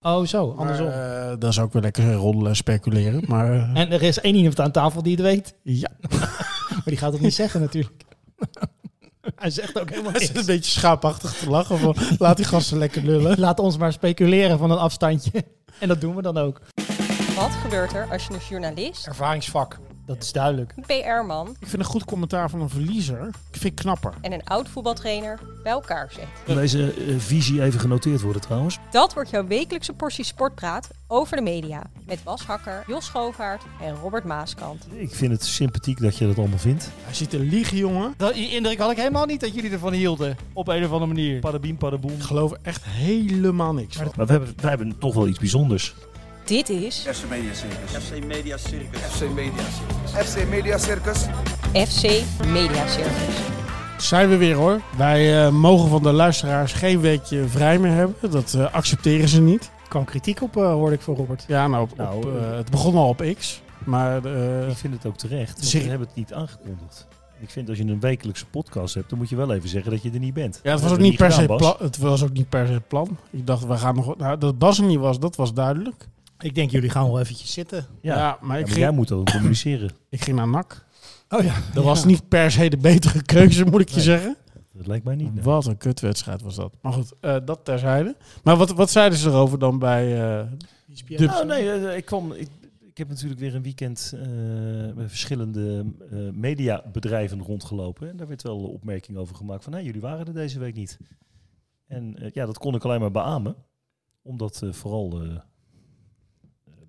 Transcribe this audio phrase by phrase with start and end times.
[0.00, 0.86] Oh, zo, Maar, andersom.
[0.88, 3.22] eh, dat is ook wel lekker roddelen en speculeren.
[3.26, 5.54] Maar eh, en er is één iemand aan tafel die het weet.
[5.62, 5.90] ja,
[6.68, 8.02] Maar die gaat het niet zeggen natuurlijk.
[9.36, 10.40] Hij zegt ook helemaal het is niks.
[10.40, 11.78] een beetje schaapachtig te lachen.
[11.78, 13.40] Van, laat die gasten lekker lullen.
[13.40, 15.30] Laat ons maar speculeren van een afstandje.
[15.78, 16.60] En dat doen we dan ook.
[17.36, 19.78] Wat gebeurt er als je een journalist, Ervaringsvak.
[20.08, 20.72] Dat is duidelijk.
[20.76, 23.26] een PR-man Ik vind een goed commentaar van een verliezer.
[23.26, 24.12] Ik vind ik knapper.
[24.20, 26.24] en een oud voetbaltrainer bij elkaar zet?
[26.44, 28.78] Kan deze eh, visie even genoteerd worden trouwens?
[28.90, 31.82] Dat wordt jouw wekelijkse portie sportpraat over de media.
[32.06, 34.86] Met Bas Hakker, Jos Schoofaert en Robert Maaskant.
[34.92, 36.90] Ik vind het sympathiek dat je dat allemaal vindt.
[37.04, 38.14] Hij ziet er liegen, jongen.
[38.16, 40.36] Dat, die indruk had ik helemaal niet dat jullie ervan hielden.
[40.52, 41.40] Op een of andere manier.
[41.40, 42.12] Padabiem, padaboem.
[42.12, 43.96] Ik geloof echt helemaal niks.
[43.96, 45.94] Maar we hebben, wij hebben toch wel iets bijzonders.
[46.48, 48.04] Dit is FC Media Circus.
[48.06, 49.00] FC Media Circus.
[49.00, 50.28] FC Media Circus.
[50.28, 51.26] FC Media Circus.
[51.88, 53.36] FC Media Circus.
[53.98, 54.80] Zijn we weer hoor.
[54.96, 58.30] Wij eh, mogen van de luisteraars geen weekje vrij meer hebben.
[58.30, 59.70] Dat eh, accepteren ze niet.
[59.82, 61.44] Er kwam kritiek op, eh, hoorde ik van Robert.
[61.48, 63.62] Ja, nou, op, Nou, op, het begon al op X.
[63.84, 67.06] Maar eh, Ik vind het ook terecht, we hebben het niet aangekondigd.
[67.40, 70.02] Ik vind als je een wekelijkse podcast hebt, dan moet je wel even zeggen dat
[70.02, 70.60] je er niet bent.
[70.62, 73.18] ja, het, was ook niet per se plan, het was ook niet per se plan.
[73.30, 74.16] Ik dacht, we gaan nog...
[74.16, 76.08] Nou, dat Bas er niet was, dat was duidelijk.
[76.40, 77.86] Ik denk, jullie gaan wel eventjes zitten.
[78.00, 79.90] Ja, Ja, Ja, maar, maar ik, jij moet dat ook communiceren.
[80.10, 80.86] ik ging naar NAC.
[81.28, 81.54] Oh ja.
[81.74, 84.04] Dat was niet per se de betere keuze, moet ik je Nee.
[84.04, 84.36] zeggen.
[84.72, 85.34] Dat lijkt mij niet.
[85.34, 85.42] nee.
[85.44, 86.72] Wat een kutwedstrijd was dat.
[86.82, 88.16] Maar goed, eh, dat terzijde.
[88.42, 90.12] Maar wat, wat zeiden ze erover dan bij...
[90.40, 90.46] eh,
[91.06, 92.48] de, Nou, nee, eh, ik, kwam, ik,
[92.80, 94.28] ik heb natuurlijk weer een weekend eh,
[94.94, 98.08] met verschillende eh, mediabedrijven rondgelopen.
[98.10, 100.98] En daar werd wel opmerking over gemaakt van, hé, jullie waren er deze week niet.
[101.86, 103.56] En ja, dat kon ik alleen maar beamen.
[104.22, 105.22] Omdat eh, vooral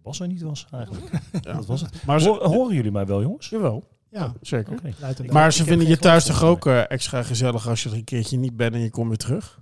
[0.03, 1.11] Bas er niet was eigenlijk.
[1.41, 1.53] Ja.
[1.53, 2.05] Dat was het.
[2.05, 3.49] Maar ze, Hoor- horen jullie mij wel, jongens?
[3.49, 4.33] jawel, Ja.
[4.41, 4.73] zeker.
[4.83, 8.03] En Maar ze vinden je thuis toch ook eh, extra gezellig als je er een
[8.03, 9.59] keertje niet bent en je komt weer terug?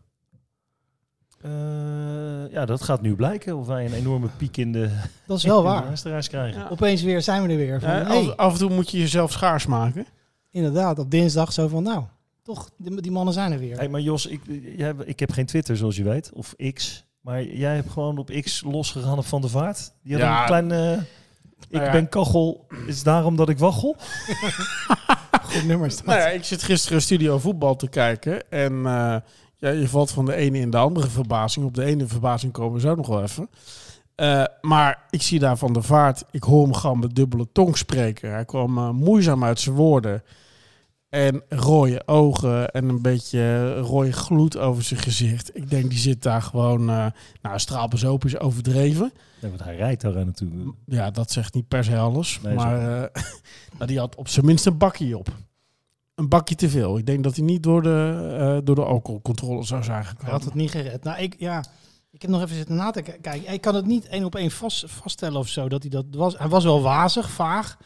[1.41, 4.89] Eh, ja, dat gaat nu blijken of wij een enorme piek in de,
[5.27, 5.83] Dat is wel waar.
[5.83, 6.61] luisteraars krijgen.
[6.61, 6.67] Ja.
[6.69, 7.79] Opeens weer zijn we er weer.
[7.79, 10.05] Van, hey, af, af en toe moet je jezelf schaars maken.
[10.51, 12.03] inderdaad, op dinsdag zo van, nou,
[12.43, 13.77] toch, die, die mannen zijn er weer.
[13.77, 14.41] Hey, maar Jos, ik,
[14.77, 17.05] jij, ik heb geen Twitter zoals je weet, of X.
[17.27, 19.91] Maar jij hebt gewoon op X losgegaan op Van de Vaart.
[20.03, 20.39] Die had Ja.
[20.39, 20.71] een klein...
[20.71, 20.91] eh,
[21.59, 21.91] ik Nou ja.
[21.91, 23.95] ben kachel, is daarom dat ik waggel?
[25.51, 26.05] Goed nummer staat.
[26.05, 28.49] Nou ja, ik zit gisteren studio voetbal te kijken.
[28.51, 29.15] En eh,
[29.57, 31.65] ja, je valt van de ene in de andere verbazing.
[31.65, 33.49] Op de ene verbazing komen we zo nog wel even.
[34.15, 36.23] Eh, maar ik zie daar van de vaart.
[36.31, 38.31] Ik hoor hem gewoon met dubbele tong spreken.
[38.31, 40.23] Hij kwam eh, moeizaam uit zijn woorden.
[41.09, 45.55] En rode ogen en een beetje rode gloed over zijn gezicht.
[45.57, 46.89] Ik denk, die zit daar gewoon...
[46.89, 47.05] eh
[47.41, 49.11] nou, straalbezopen is overdreven.
[49.41, 50.69] Nee, want hij rijdt daar natuurlijk.
[50.85, 52.39] Ja, dat zegt niet per se alles.
[52.43, 53.21] Nee, maar eh,
[53.77, 55.29] maar die had op zijn minst een bakje op.
[56.15, 56.97] Een bakje te veel.
[56.97, 60.31] Ik denk dat hij niet door de, eh, door de alcoholcontrole zou zijn Hij gekomen.
[60.31, 61.03] had het niet gered.
[61.03, 61.65] Nou, ik, ja,
[62.11, 63.53] ik heb nog even zitten na te kijken.
[63.53, 65.69] Ik kan het niet één op één vast, vaststellen of zo.
[65.69, 66.37] Dat hij dat was.
[66.37, 67.77] Hij was wel wazig, vaag.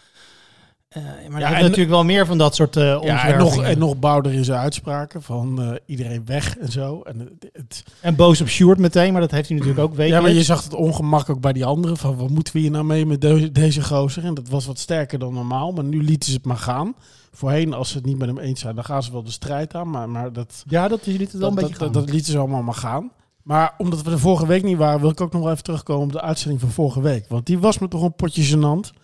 [0.91, 3.97] Eh, maar Ja, en natuurlijk wel meer van dat soort ja, en nog, en nog
[3.99, 7.01] bouwder in zijn uitspraken van eh, iedereen weg en zo.
[7.01, 10.15] En het, En boos op Sjoerd meteen, maar dat heeft hij natuurlijk ook weten.
[10.15, 11.97] ja, maar je zag het ongemak ook bij die anderen.
[11.97, 14.23] Van wat moeten we hier nou mee met de- deze gozer?
[14.25, 15.71] En dat was wat sterker dan normaal.
[15.71, 16.95] Maar nu lieten ze het maar gaan.
[17.31, 19.73] Voorheen, als ze het niet met hem eens zijn, dan gaan ze wel de strijd
[19.75, 19.89] aan.
[19.89, 22.73] Maar, maar dat, ja, dat wel een dat, beetje dat, dat lieten ze allemaal maar
[22.73, 23.11] gaan.
[23.43, 26.03] Maar omdat we er vorige week niet waren, wil ik ook nog wel even terugkomen
[26.03, 27.25] op de uitzending van vorige week.
[27.29, 29.00] Want die was me toch een potje gênant.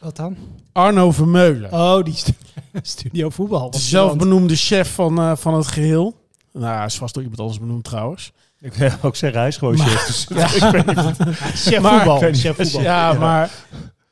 [0.00, 0.36] Wat dan?
[0.72, 1.72] Arno Vermeulen.
[1.72, 2.32] Oh, die stu-
[2.82, 3.70] studio voetbal.
[3.70, 6.18] de zelfbenoemde chef van, eh, van het geheel.
[6.52, 8.32] Nou, hij is vast door iemand anders benoemd trouwens.
[8.60, 10.04] Ik wil ook zeggen, hij is gewoon chef.
[10.06, 10.24] Dus
[11.64, 12.22] chef Maar- voetbal.
[12.24, 12.40] Ik niet.
[12.40, 12.80] Chef voetbal.
[12.82, 13.18] Ja, Ja.
[13.18, 13.50] maar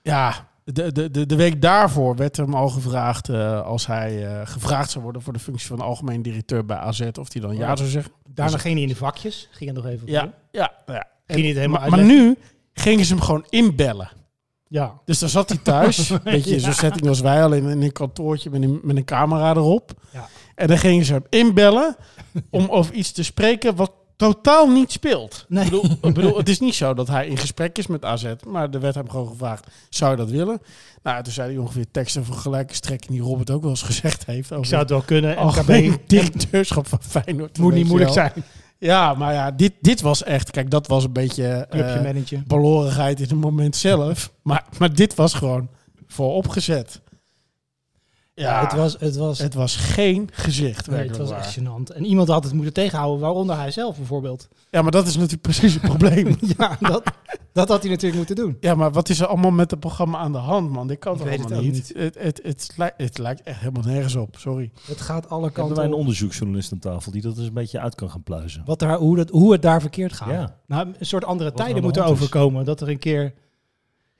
[0.03, 4.41] ja, de, de, de, de week daarvoor werd hem al gevraagd, eh, als hij eh,
[4.47, 7.77] gevraagd zou worden voor de functie van algemeen directeur bij AZ, of hij dan ja
[7.77, 8.13] zou zeggen.
[8.35, 9.49] Daarna ging hij in de vakjes.
[9.51, 11.07] Ging er nog even op Ja, ja, ja.
[11.27, 12.37] Ging hij het helemaal maar, nu
[12.73, 14.09] gingen ze hem gewoon inbellen.
[14.69, 15.01] Ja.
[15.05, 16.59] Dus dan zat hij thuis, beetje Ja.
[16.61, 19.93] zo'n setting als wij, alleen in een kantoortje met een, met een camera erop.
[20.13, 20.29] Ja.
[20.55, 21.97] En dan gingen ze hem inbellen
[22.51, 25.45] om over iets te spreken wat totaal niet speelt.
[25.49, 25.65] Nee.
[25.65, 28.25] Ik, bedoel, ik bedoel, het is niet zo dat hij in gesprek is met AZ,
[28.47, 30.61] maar er werd hem gewoon gevraagd, zou je dat willen?
[31.03, 34.27] Nou, toen zei hij ongeveer teksten van gelijke strekking die Robert ook wel eens gezegd
[34.27, 34.51] heeft.
[34.51, 35.37] Ik Over zou het wel kunnen.
[35.37, 37.59] algemeen directeurschap van Feyenoord.
[37.59, 38.25] moet niet moeilijk wel.
[38.31, 38.45] zijn.
[38.79, 41.67] Ja, maar ja, dit, dit was echt, kijk, dat was een beetje...
[41.71, 44.33] Clubje balorigheid in het moment zelf.
[44.43, 45.69] Maar, maar dit was gewoon
[46.07, 47.01] vooropgezet.
[48.39, 50.91] Ja, het was, het was, het was geen gezicht.
[50.91, 51.39] nee, het was waar.
[51.39, 51.95] echt gênant.
[51.95, 54.49] En iemand had het moeten tegenhouden, waaronder hij zelf bijvoorbeeld.
[54.71, 56.37] Ja, maar dat is natuurlijk precies het probleem.
[56.59, 57.03] Ja, dat,
[57.53, 58.57] Dat had hij natuurlijk moeten doen.
[58.61, 60.87] Ja, maar wat is er allemaal met het programma aan de hand, man?
[60.87, 61.93] Dit kan Ik toch weet het allemaal ook niet?
[61.95, 64.71] Het, het, het, lijkt, het lijkt echt helemaal nergens op, sorry.
[64.87, 67.81] Het gaat alle Hebben kanten wij een onderzoeksjournalist aan tafel die dat eens een beetje
[67.81, 68.63] uit kan gaan pluizen.
[68.65, 70.31] Wat daar, hoe, dat, hoe het daar verkeerd gaat.
[70.31, 70.57] Ja.
[70.67, 72.65] Nou, een soort andere Wat er tijden moeten overkomen.
[72.65, 73.35] Dat er een keer...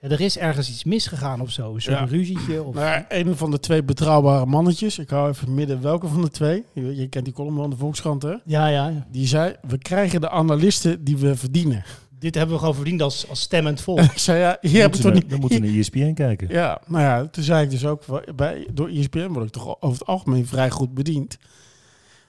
[0.01, 1.75] Ja, er is ergens iets misgegaan of zo.
[1.75, 2.05] Een soort Ja.
[2.05, 2.63] ruzietje.
[2.63, 6.29] Of, Nou een van de twee betrouwbare mannetjes, ik hou even midden welke van de
[6.31, 9.07] twee, je, je kent die column van de Volkskrant hè, ja, ja, ja.
[9.11, 11.85] die zei, we krijgen de analisten die we verdienen.
[12.19, 14.01] Dit hebben we gewoon verdiend als, als stemmend volk.
[14.13, 15.31] ik zei, ja, hier heb ik Moeten toch we- niet...
[15.31, 16.49] Dan moeten we naar ESPN kijken.
[16.49, 18.03] Ja, nou ja, toen zei ik dus ook,
[18.37, 21.39] bij, door ESPN word ik toch over het algemeen vrij goed bediend.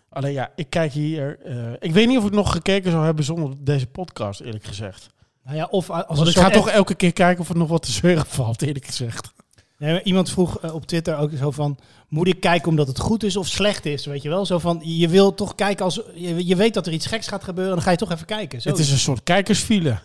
[0.09, 3.23] Alleen ja, ik kijk hier, eh, ik weet niet of ik nog gekeken zou hebben
[3.23, 5.09] zonder deze podcast, eerlijk gezegd.
[5.49, 7.69] Nou ja, of als Want een ik ga toch elke keer kijken of er nog
[7.69, 9.31] wat te zeuren valt, eerlijk gezegd.
[9.77, 11.77] Nee, iemand vroeg eh, op Twitter ook zo van...
[12.07, 14.05] Moet ik kijken omdat het goed is of slecht is?
[14.05, 14.45] Weet je wel?
[14.45, 16.01] Zo van, je wil toch kijken als...
[16.13, 18.61] Je, je weet dat er iets geks gaat gebeuren, dan ga je toch even kijken.
[18.61, 19.99] Zo Het is een soort kijkersfile.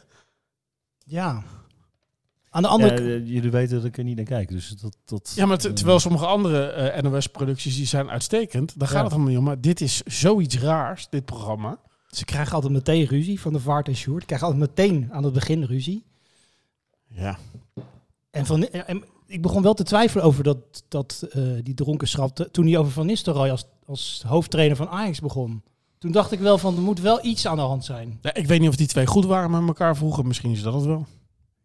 [1.04, 1.42] Ja.
[2.50, 4.48] Aan de andere Ja, eh, jullie weten dat ik er niet naar kijk.
[4.48, 8.96] Dus dat, dat, Ja, maar eh, terwijl sommige andere NOS-producties die zijn uitstekend, daar gaat
[8.96, 9.02] Ja.
[9.02, 9.44] het helemaal niet om.
[9.44, 11.78] Maar dit is zoiets raars, dit programma.
[12.14, 14.24] Ze krijgen altijd meteen ruzie van de Vaart en Sjoerd.
[14.24, 16.04] Krijgen altijd meteen aan het begin ruzie.
[17.08, 17.38] Ja.
[18.30, 22.36] En, van, en ik begon wel te twijfelen over dat, dat, eh, die dronkenschap.
[22.36, 25.62] Toen hij over Van Nistelrooy als, als hoofdtrainer van Ajax begon.
[25.98, 28.18] Toen dacht ik wel van, er moet wel iets aan de hand zijn.
[28.22, 30.26] Ja, ik weet niet of die twee goed waren met elkaar vroeger.
[30.26, 31.06] Misschien is dat het wel.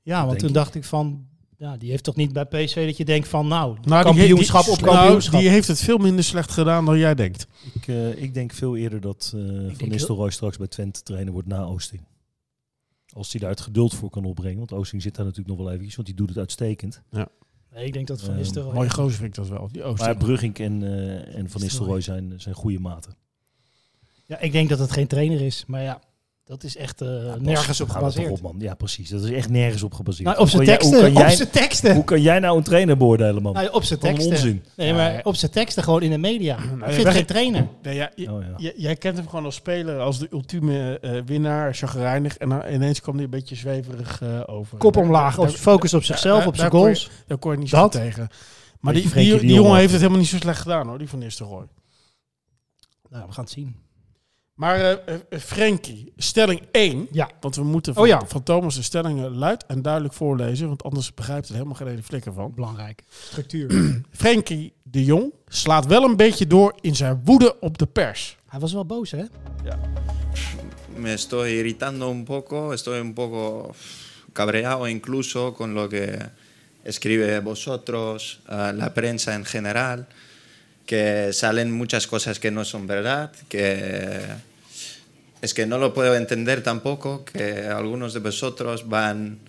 [0.02, 0.54] Ja, want toen ik.
[0.54, 1.28] dacht ik van...
[1.60, 4.74] Ja, die heeft toch niet bij PSV dat je denkt van, nou, Nou, kampioenschap die,
[4.74, 5.40] op nou, kampioenschap.
[5.40, 7.48] die heeft het veel minder slecht gedaan dan jij denkt.
[7.74, 9.42] Ik, eh, ik denk veel eerder dat eh
[9.78, 12.02] Van Nistelrooy straks bij Twente trainer wordt na Oosting.
[13.14, 14.58] Als hij daar het geduld voor kan opbrengen.
[14.58, 17.02] Want Oosting zit daar natuurlijk nog wel eventjes, want die doet het uitstekend.
[17.12, 18.74] Nee, ik denk dat Van Eh, Nistelrooy...
[18.74, 19.70] Mooie gozer vind ik dat wel.
[19.72, 20.02] Die Oost.
[20.02, 21.62] Maar Brugging en, eh, en Van.
[21.62, 23.16] Nistelrooy zijn, zijn goede maten.
[24.26, 25.64] Ja, ik denk dat het geen trainer is.
[25.68, 26.02] Maar ja,
[26.50, 28.32] dat is echt eh, nergens op gebaseerd.
[28.32, 28.56] Op, man.
[28.58, 29.10] Ja, precies.
[29.10, 30.28] Dat is echt nergens op gebaseerd.
[30.28, 31.00] Nou, op zijn jij- teksten.
[31.00, 31.96] Hoe kan, Op jij, zijn teksten.
[31.96, 33.54] hoe kan jij nou een trainer beoordelen, man?
[33.54, 34.32] Nou, op zijn teksten.
[34.32, 34.64] onzin.
[34.76, 36.56] Nee, maar op zijn teksten gewoon in de media.
[36.58, 37.68] Ik je vind het bent- geen trainer.
[37.82, 38.72] Nee, ja, Oh, ja.
[38.76, 42.38] jij kent hem gewoon als speler, als de ultieme eh, winnaar, chagrijnig.
[42.38, 44.78] En dan ineens kwam hij een beetje zweverig eh, over.
[44.78, 47.10] Kop omlaag, daar- op, focus op zichzelf, op zijn kon je- goals.
[47.28, 47.94] Daar kon je niet Dat.
[47.94, 48.28] zo tegen.
[48.80, 51.20] Maar die, die, die, jongen heeft het helemaal niet zo slecht gedaan hoor, die van
[51.20, 51.66] Nistelrooy.
[53.10, 53.76] Nou, we gaan het zien.
[54.60, 57.08] Maar eh eh, Frenkie, stelling 1.
[57.12, 57.30] Ja.
[57.40, 58.22] Want we moeten van, Oh ja.
[58.26, 60.68] van Thomas de stellingen luid en duidelijk voorlezen.
[60.68, 62.52] Want anders begrijpt er helemaal geen ene flikker van.
[62.56, 63.04] Belangrijk.
[63.10, 63.72] Structuur.
[64.12, 68.38] Frenkie de Jong slaat wel een beetje door in zijn woede op de pers.
[68.48, 69.24] Hij was wel boos, hè?
[70.96, 73.74] Me estoy irritando un poco, estoy un poco
[74.34, 76.18] cabreado incluso con lo que
[76.84, 80.08] escribe vosotros, eh, la prensa en general,
[80.86, 84.49] que salen muchas cosas que no son verdad, que
[85.42, 89.40] es que no lo puedo entender tampoco, que algunos de vosotros van,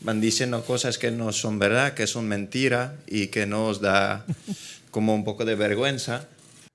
[0.00, 4.24] van diciendo cosas que no son verdad, que son mentira y que no os da
[4.90, 6.26] como un poco de vergüenza.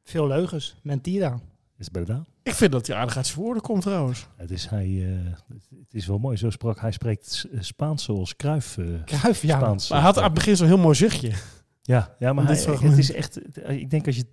[0.06, 0.76] Veel leugens.
[0.84, 1.40] Mentira.
[1.80, 4.28] Is het bij Ik vind dat hij aardig uit zijn woorden komt trouwens.
[4.36, 5.34] Het is, hij, eh,
[5.80, 6.38] het is wel mooi.
[6.38, 8.78] Zo sprak, hij spreekt eh, Spaans zoals Kruif.
[8.78, 9.58] eh Kruif, ja.
[9.58, 9.90] Spaans.
[9.90, 11.32] Maar hij had aan het begin zo'n heel mooi zuchtje.
[11.82, 12.92] Ja, ja maar Dit hij, fragment.
[12.92, 13.40] het is echt.
[13.70, 14.32] Ik denk als je het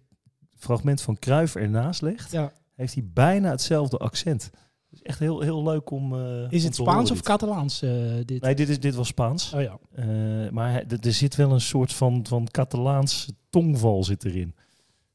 [0.59, 2.53] fragment van Kruif ernaast legt, ja.
[2.75, 4.43] Heeft hij bijna hetzelfde accent.
[4.91, 6.13] Het is echt heel, heel leuk om.
[6.15, 7.21] eh, Is om het te Spaans horen of.
[7.21, 7.91] Catalaans, eh,
[8.25, 8.43] dit?
[8.43, 9.53] Nee, dit, is, dit was Spaans.
[9.55, 9.79] Oh ja.
[9.95, 14.55] Eh, maar er zit wel een soort van, van Catalaans tongval zit erin.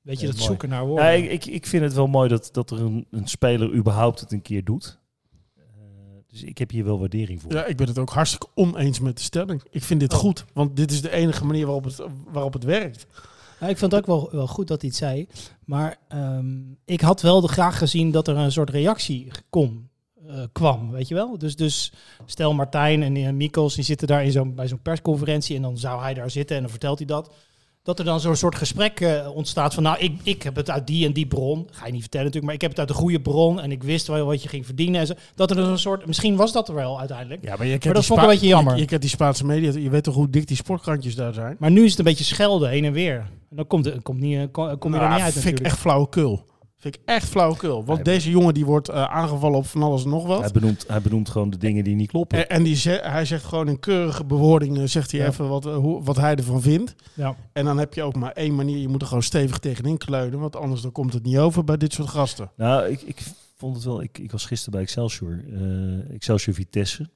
[0.02, 0.48] Weet je, dat mooi.
[0.48, 1.06] zoeken naar woorden.
[1.06, 4.20] Ja, ik, ik, ik vind het wel mooi dat, dat er een, een speler überhaupt
[4.20, 5.00] het een keer doet.
[5.56, 5.64] Eh,
[6.28, 7.54] dus ik heb hier wel waardering voor.
[7.54, 9.64] Ja, ik ben het ook hartstikke oneens met de stelling.
[9.70, 10.20] Ik vind dit Oh.
[10.20, 12.02] goed, want dit is de enige manier waarop het,
[12.32, 13.08] waarop het werkt.
[13.60, 15.28] Ja, ik vond het ook wel, wel goed dat hij het zei.
[15.66, 19.90] Maar ehm, ik had wel graag gezien dat er een soort reactie kon,
[20.28, 21.38] eh, kwam, weet je wel?
[21.38, 21.92] Dus, dus
[22.26, 25.78] stel Martijn en uh, Mikkels, die zitten daar in zo'n, bij zo'n persconferentie en dan
[25.78, 27.34] zou hij daar zitten en dan vertelt hij dat.
[27.84, 30.88] Dat er dan zo'n soort gesprek eh, ontstaat van, nou, ik, ik heb het uit
[30.88, 31.68] die en die bron.
[31.72, 33.84] Ga je niet vertellen natuurlijk, maar ik heb het uit de goede bron en ik
[33.84, 35.00] wist wel wat je ging verdienen.
[35.02, 35.14] En zo.
[35.36, 37.44] Dat er een soort, misschien was dat er wel uiteindelijk.
[37.44, 38.74] Ja, maar, je Maar dat vond ik een beetje jammer.
[38.74, 41.56] Je, je kent die Spaanse media, je weet toch hoe dik die sportkrantjes daar zijn?
[41.60, 43.18] Maar nu is het een beetje schelden, heen en weer.
[43.50, 45.46] En dan komt, het, komt niet, eh, kom, kom je er Nou, niet uit vind
[45.46, 45.66] ik natuurlijk.
[45.66, 46.46] echt flauwekul.
[46.80, 47.86] Vind ik echt flauwekul.
[47.86, 50.42] Want deze jongen die wordt eh, aangevallen op van alles en nog wat.
[50.42, 52.38] Hij, benoemt, hij benoemt gewoon de dingen die niet kloppen.
[52.38, 55.28] En, en die ze- hij zegt gewoon in keurige bewoordingen, zegt hij Ja.
[55.28, 56.96] even wat, eh, hoe, wat hij ervan vindt.
[57.14, 57.36] Ja.
[57.54, 60.40] En dan heb je ook maar één manier, je moet er gewoon stevig tegenin kleunen.
[60.40, 62.52] Want anders dan komt het niet over bij dit soort gasten.
[62.56, 63.22] Nou, ik, ik
[63.58, 64.02] vond het wel.
[64.02, 65.44] Ik, ik was gisteren bij Excelsior.
[65.54, 67.10] eh, Excelsior Vitesse.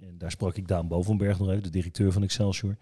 [0.00, 2.76] En daar sprak ik Daan Bovenberg nog even, de directeur van Excelsior.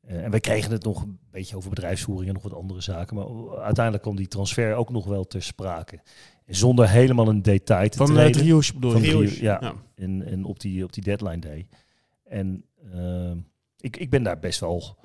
[0.00, 3.16] Eh, en wij kregen het nog een beetje over bedrijfsvoering en nog wat andere zaken.
[3.16, 3.26] Maar
[3.62, 6.00] uiteindelijk kwam die transfer ook nog wel ter sprake.
[6.46, 8.32] Zonder helemaal een detail te Van uh, treden.
[8.40, 9.06] Driehoes bedoel Van je?
[9.08, 9.58] Driehoes, ja.
[9.60, 9.72] Ja.
[9.94, 11.66] En, en op, die, op die deadline day.
[12.24, 13.30] En eh,
[13.80, 14.96] ik, ik ben daar best wel...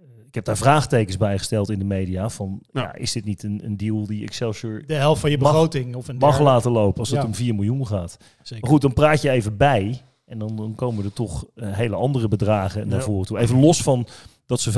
[0.26, 2.28] ik heb daar vraagtekens bij gesteld in de media.
[2.28, 2.80] Van, Ja.
[2.82, 2.94] ja.
[2.94, 5.94] is dit niet een, een deal die Excelsior De helft van je Mag- begroting.
[5.94, 8.16] Of een mag laten lopen als het om 4 miljoen gaat?
[8.42, 8.62] Zeker.
[8.62, 10.00] Maar goed, dan praat je even bij.
[10.24, 13.04] En dan, dan komen er toch eh, hele andere bedragen naar Ja.
[13.04, 13.38] voren toe.
[13.38, 14.06] Even los van
[14.46, 14.72] dat ze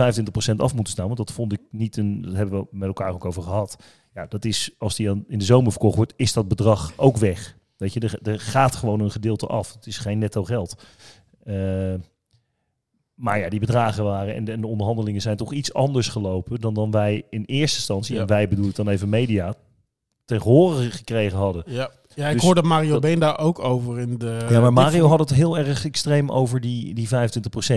[0.52, 1.06] 25% af moeten staan.
[1.06, 2.23] Want dat vond ik niet een...
[2.23, 3.76] Dat hebben we met elkaar ook over gehad.
[4.14, 4.70] Ja, dat is...
[4.78, 7.56] Als die aan- in de zomer verkocht wordt, is dat bedrag ook weg.
[7.76, 9.73] Weet je, er, er gaat gewoon een gedeelte af.
[9.75, 10.82] Het is geen netto geld.
[11.44, 11.94] Eh,
[13.14, 16.61] maar ja, die bedragen waren en de, en de onderhandelingen zijn toch iets anders gelopen
[16.61, 18.20] dan dan wij in eerste instantie, Ja.
[18.20, 19.54] en wij bedoel ik dan even media,
[20.25, 21.62] tegen horen gekregen hadden.
[21.66, 24.46] Ja, ja ik Dus hoorde Mario dat- Been daar ook over in de...
[24.50, 27.11] Ja, maar Mario had het heel erg extreem over die, die 25%.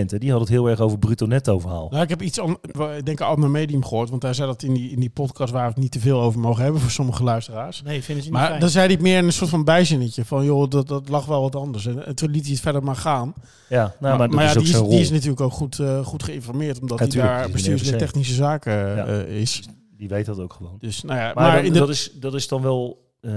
[0.06, 0.18] Hè.
[0.18, 1.88] Die had het heel erg over bruto netto verhaal.
[1.90, 2.58] Nou, ik heb iets, an-
[2.96, 5.52] ik denk een ander medium gehoord, want hij zei dat in die, in die podcast
[5.52, 7.82] waar we het niet te veel over mogen hebben voor sommige luisteraars.
[7.82, 8.60] Nee, vinden ze niet Maar fijn.
[8.60, 11.24] dan zei hij het meer in een soort van bijzinnetje van, joh, dat, dat lag
[11.26, 11.86] wel wat anders.
[11.86, 13.34] En, en toen liet hij het verder maar gaan.
[13.68, 16.22] Ja, nou, maar, dat ja, is ook die, is, die natuurlijk ook goed, eh, goed
[16.22, 19.06] geïnformeerd, omdat Ja, hij tuurlijk, daar bestuurslid technische zaken Ja.
[19.06, 19.62] eh, is.
[19.96, 20.76] Die weet dat ook gewoon.
[20.78, 23.32] Dus nou ja, Maar, maar, dan- in de, dat, is, dat is dan wel eh,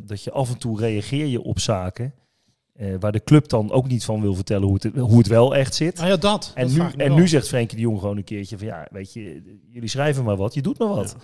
[0.00, 2.14] dat je af en toe reageer je op zaken
[2.72, 5.54] eh, waar de club dan ook niet van wil vertellen hoe het, hoe het wel
[5.54, 5.96] echt zit.
[5.96, 6.52] Nou ja, dat.
[6.54, 9.12] En, dat nu, en nu zegt Frenkie de Jong gewoon een keertje van ja, weet
[9.12, 11.16] je, jullie schrijven maar wat, je doet maar wat.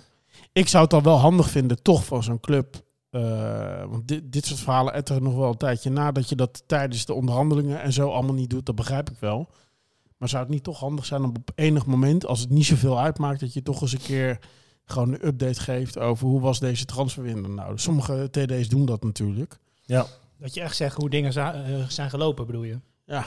[0.51, 2.83] ik zou het dan wel handig vinden, toch van zo'n club.
[3.09, 6.11] eh, want dit, dit soort verhalen etteren nog wel een tijdje na.
[6.11, 9.49] Dat je dat tijdens de onderhandelingen en zo allemaal niet doet, dat begrijp ik wel.
[10.17, 12.99] Maar zou het niet toch handig zijn om op enig moment, als het niet zoveel
[12.99, 14.39] uitmaakt, dat je toch eens een keer
[14.85, 17.77] gewoon een update geeft over hoe was deze transferwindow nou.
[17.77, 19.57] Sommige TD's doen dat natuurlijk.
[19.83, 20.05] Ja.
[20.37, 22.79] Dat je echt zegt hoe dingen eh, zijn gelopen, bedoel je?
[23.05, 23.25] Ja,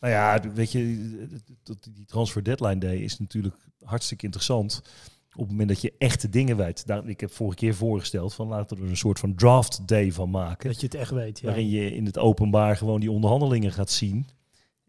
[0.00, 1.26] Nou ja, weet je,
[1.62, 4.82] dat- die transfer deadline day is natuurlijk hartstikke interessant.
[5.34, 6.86] Op het moment dat je echte dingen weet.
[6.86, 10.12] Daar, ik heb vorige keer voorgesteld van laten we er een soort van draft day
[10.12, 10.70] van maken.
[10.70, 11.38] Dat je het echt weet.
[11.40, 11.46] Ja.
[11.46, 14.26] waarin je in het openbaar gewoon die onderhandelingen gaat zien.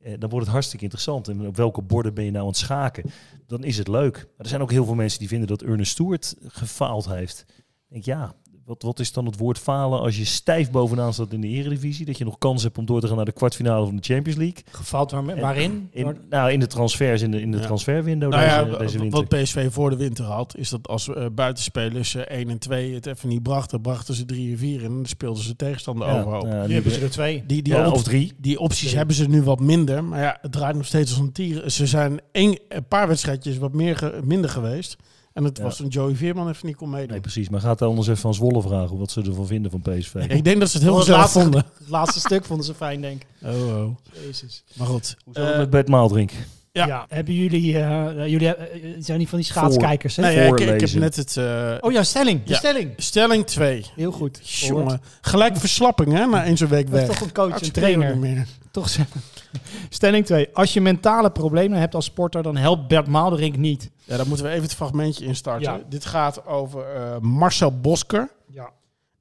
[0.04, 1.28] Eh, dan wordt het hartstikke interessant.
[1.28, 3.04] En op welke borden ben je nou aan het schaken?
[3.48, 4.16] Dan is het leuk.
[4.16, 7.46] Maar er zijn ook heel veel mensen die vinden dat Ernest Stewart gefaald heeft.
[7.48, 11.34] Ik denk, ja, wat, wat is dan het woord falen als je stijf bovenaan staat
[11.34, 12.06] in de eredivisie?
[12.06, 14.38] Dat je nog kans hebt om door te gaan naar de kwartfinale van de Champions
[14.40, 14.64] League.
[14.72, 15.88] Gefaald waar, waarin?
[15.92, 17.64] In, nou, in de transfers, in de, in de Ja.
[17.64, 19.20] transferwindow nou ja, deze, deze winter.
[19.30, 22.94] wat PSV voor de winter had, is dat als eh, buitenspelers eh, 1 en 2
[22.94, 26.20] het even niet brachten, brachten ze 3 en 4 en dan speelden ze tegenstander Ja,
[26.20, 26.46] overhoop.
[26.46, 27.44] ja, Nu nu- hebben ze er twee.
[27.48, 28.34] Die, die, of drie.
[28.38, 28.96] die opties Twee.
[28.98, 30.04] hebben ze nu wat minder.
[30.04, 31.70] Maar ja, het draait nog steeds als een tier.
[31.70, 34.96] Ze zijn één, een paar wedstrijdjes wat meer ge- minder geweest.
[35.34, 35.64] En het Ja.
[35.64, 37.10] was toen Joey Veerman even niet kon meedoen.
[37.12, 37.50] Nee, precies.
[37.50, 40.16] Maar gaat daar anders even van Zwolle vragen wat ze ervan vinden van PSV.
[40.28, 41.66] ik denk dat ze het heel gezellig vonden.
[41.80, 43.28] het laatste stuk vonden ze fijn, denk ik.
[43.50, 43.96] Oh, oh.
[44.26, 44.64] Jezus.
[44.74, 45.16] Maar goed.
[45.24, 46.32] Hoe het Eh, met Bert Maaldrink?
[46.72, 46.86] Ja.
[46.88, 47.06] Ja.
[47.10, 50.22] Hebben jullie, eh, jullie eh, zijn niet van die schaatskijkers, hè?
[50.24, 51.38] nee, ja, ik, ik heb net het...
[51.38, 52.44] eh, Oh ja, stelling.
[52.44, 52.58] De Ja.
[52.58, 52.92] stelling.
[52.98, 53.86] Stelling 2.
[53.96, 54.40] Heel goed.
[54.60, 57.18] Jongen, gelijk verslapping hè, na één zo'n week Dat is weg.
[57.18, 58.18] toch een coach, een het trainer.
[58.18, 58.48] meer.
[58.72, 59.22] Toch zeggen.
[59.90, 60.50] Stelling 2.
[60.54, 63.92] Als je mentale problemen hebt als sporter, dan helpt Bert Maalderink niet.
[64.04, 65.72] Ja, dan moeten we even het fragmentje instarten.
[65.74, 65.82] Ja.
[65.90, 68.30] Dit gaat over eh, Marcel Bosker.
[68.48, 68.70] Ja.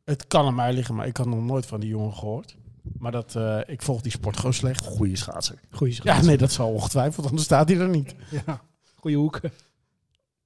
[0.04, 2.56] Het kan aan mij liggen, maar ik had nog nooit van die jongen gehoord.
[2.98, 4.84] Maar dat, eh, ik volg die sport gewoon slecht.
[4.86, 5.58] Goeie schaatser.
[5.70, 6.26] Goeie Ja, schaats.
[6.26, 8.14] nee, dat zal ongetwijfeld, anders staat hij er niet.
[8.46, 8.60] Ja.
[9.00, 9.52] Goeie hoeken.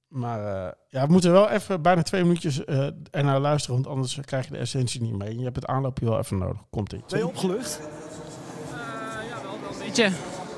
[0.07, 4.19] Maar eh, ja, we moeten wel even bijna twee minuutjes eh ernaar luisteren, want anders
[4.25, 5.29] krijg je de essentie niet mee.
[5.29, 6.61] En je hebt het aanloopje wel even nodig.
[6.69, 7.03] Komt ie.
[7.07, 7.79] Ben je opgelucht?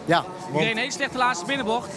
[0.05, 1.89] Ja, ik reed een hele slechte laatste binnenbocht.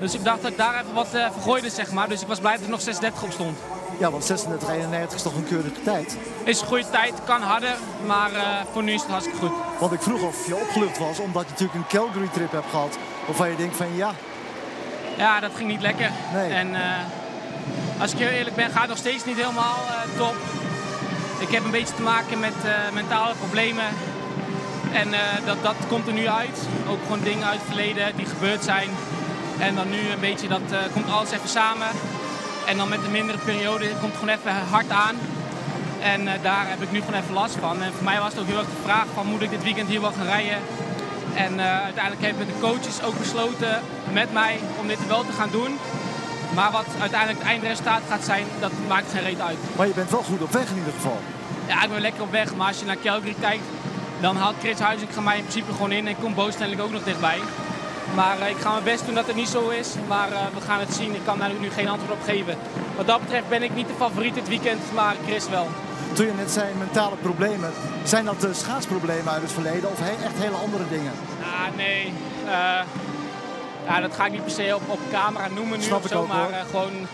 [0.00, 2.08] Dus ik dacht dat ik daar even wat eh vergooide, zeg maar.
[2.08, 3.58] Dus ik was blij dat er nog 36 op stond.
[3.98, 6.16] ja want 36, 31 is toch een keurige tijd.
[6.44, 7.76] Is een goede tijd, kan harder,
[8.06, 8.42] maar eh,
[8.72, 9.52] voor nu is het hartstikke goed.
[9.78, 12.98] Want ik vroeg of je opgelucht was, omdat je natuurlijk een Calgary trip hebt gehad.
[13.26, 14.14] Waarvan je denkt van ja,
[15.16, 16.10] Ja, dat ging niet lekker.
[16.32, 16.50] Nee.
[16.50, 19.78] En eh, als ik heel eerlijk ben, gaat het nog steeds niet helemaal
[20.16, 20.34] top.
[21.38, 22.54] Ik heb een beetje te maken met
[22.92, 23.86] mentale problemen.
[24.92, 26.58] En eh, dat, dat komt er nu uit.
[26.88, 28.88] Ook gewoon dingen uit het verleden die gebeurd zijn.
[29.58, 31.88] En dan nu een beetje, dat eh, komt alles even samen.
[32.66, 35.16] En dan met de mindere periode komt het gewoon even hard aan.
[36.00, 37.82] En eh, daar heb ik nu gewoon even last van.
[37.82, 39.88] En voor mij was het ook heel erg de vraag van moet ik dit weekend
[39.88, 40.58] hier wel gaan rijden?
[41.34, 43.80] En eh, uiteindelijk heb ik met de coaches ook besloten
[44.12, 45.78] met mij om dit wel te gaan doen.
[46.54, 49.58] Maar wat uiteindelijk het eindresultaat gaat zijn, dat maakt geen reet uit.
[49.76, 51.20] maar je bent wel goed op weg in ieder geval.
[51.66, 52.54] Ja, ik ben lekker op weg.
[52.54, 53.64] Maar als je naar Calgary kijkt,
[54.20, 56.06] dan haalt Chris Huizing mij in principe gewoon in.
[56.06, 57.38] En komt Bo Stanley ook nog dichtbij.
[58.14, 59.88] Maar eh, ik ga mijn best doen dat het niet zo is.
[60.08, 61.14] Maar eh, we gaan het zien.
[61.14, 62.56] Ik kan daar nu geen antwoord op geven.
[62.96, 65.68] Wat dat betreft ben ik niet de favoriet dit weekend, maar Chris wel.
[66.12, 67.72] Toen je net zei mentale problemen,
[68.04, 71.12] zijn dat de schaatsproblemen uit het verleden of he- echt hele andere dingen?
[71.42, 72.12] Ah, nee.
[72.46, 72.80] Eh,
[73.86, 76.10] ja, dat ga ik niet per se op, op camera noemen nu Snap of ik
[76.10, 77.06] zo, ook, maar eh, gewoon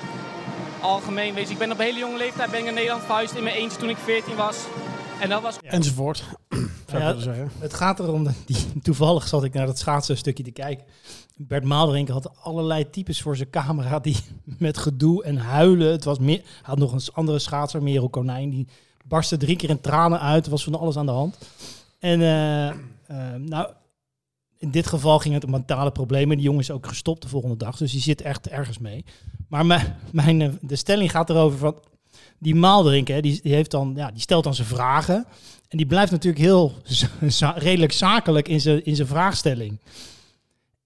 [0.81, 1.35] algemeen.
[1.35, 3.57] Je, ik ben op een hele jonge leeftijd ben ik naar Nederland verhuisd in mijn
[3.57, 4.57] eentje toen ik 14 was.
[5.19, 6.25] En dat was Enzovoort.
[7.01, 7.61] Zou ik Ja, willen zeggen.
[7.61, 10.85] Het gaat erom dat die, toevallig zat ik naar dat schaatsen stukje te kijken.
[11.37, 14.17] Bert Maalderink had allerlei types voor zijn camera die
[14.59, 15.91] met gedoe en huilen.
[15.91, 18.67] Het was meer, had nog een andere schaatser, Merel Konijn, die
[19.05, 20.45] barstte drie keer in tranen uit.
[20.45, 21.39] Er was van alles aan de hand.
[21.99, 22.75] En eh, eh,
[23.39, 23.69] nou,
[24.59, 26.37] in dit geval ging het om mentale problemen.
[26.37, 29.05] Die jongen is ook gestopt de volgende dag, dus die zit echt ergens mee.
[29.49, 31.79] Maar mijn, mijn, eh, de stelling gaat erover van
[32.39, 35.27] die Maalderink, hè, die, die, heeft dan, ja, die stelt dan zijn vragen.
[35.69, 36.73] En die blijft natuurlijk heel
[37.29, 39.79] za- redelijk zakelijk in zijn, in zijn vraagstelling.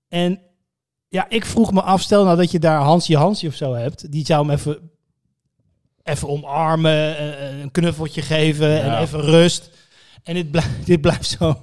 [0.08, 0.40] En
[1.08, 4.12] ja, ik vroeg me af, stel nou dat je daar Hansje Hansje of zo hebt.
[4.12, 4.90] Die zou hem even,
[6.02, 8.78] even omarmen, eh, een knuffeltje geven Ja.
[8.96, 9.70] en even rust.
[10.28, 11.58] En dit, blijft dit blijft zo.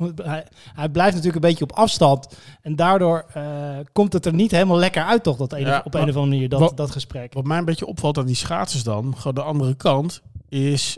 [0.74, 2.28] Hij, blijft natuurlijk een beetje op afstand.
[2.62, 5.38] En daardoor eh, komt het er niet helemaal lekker uit, toch?
[5.38, 7.34] Dat ene, Ja, op een of andere manier, dat, wat- dat gesprek.
[7.34, 10.98] Wat mij een beetje opvalt aan die schaatsers dan, gewoon de andere kant, is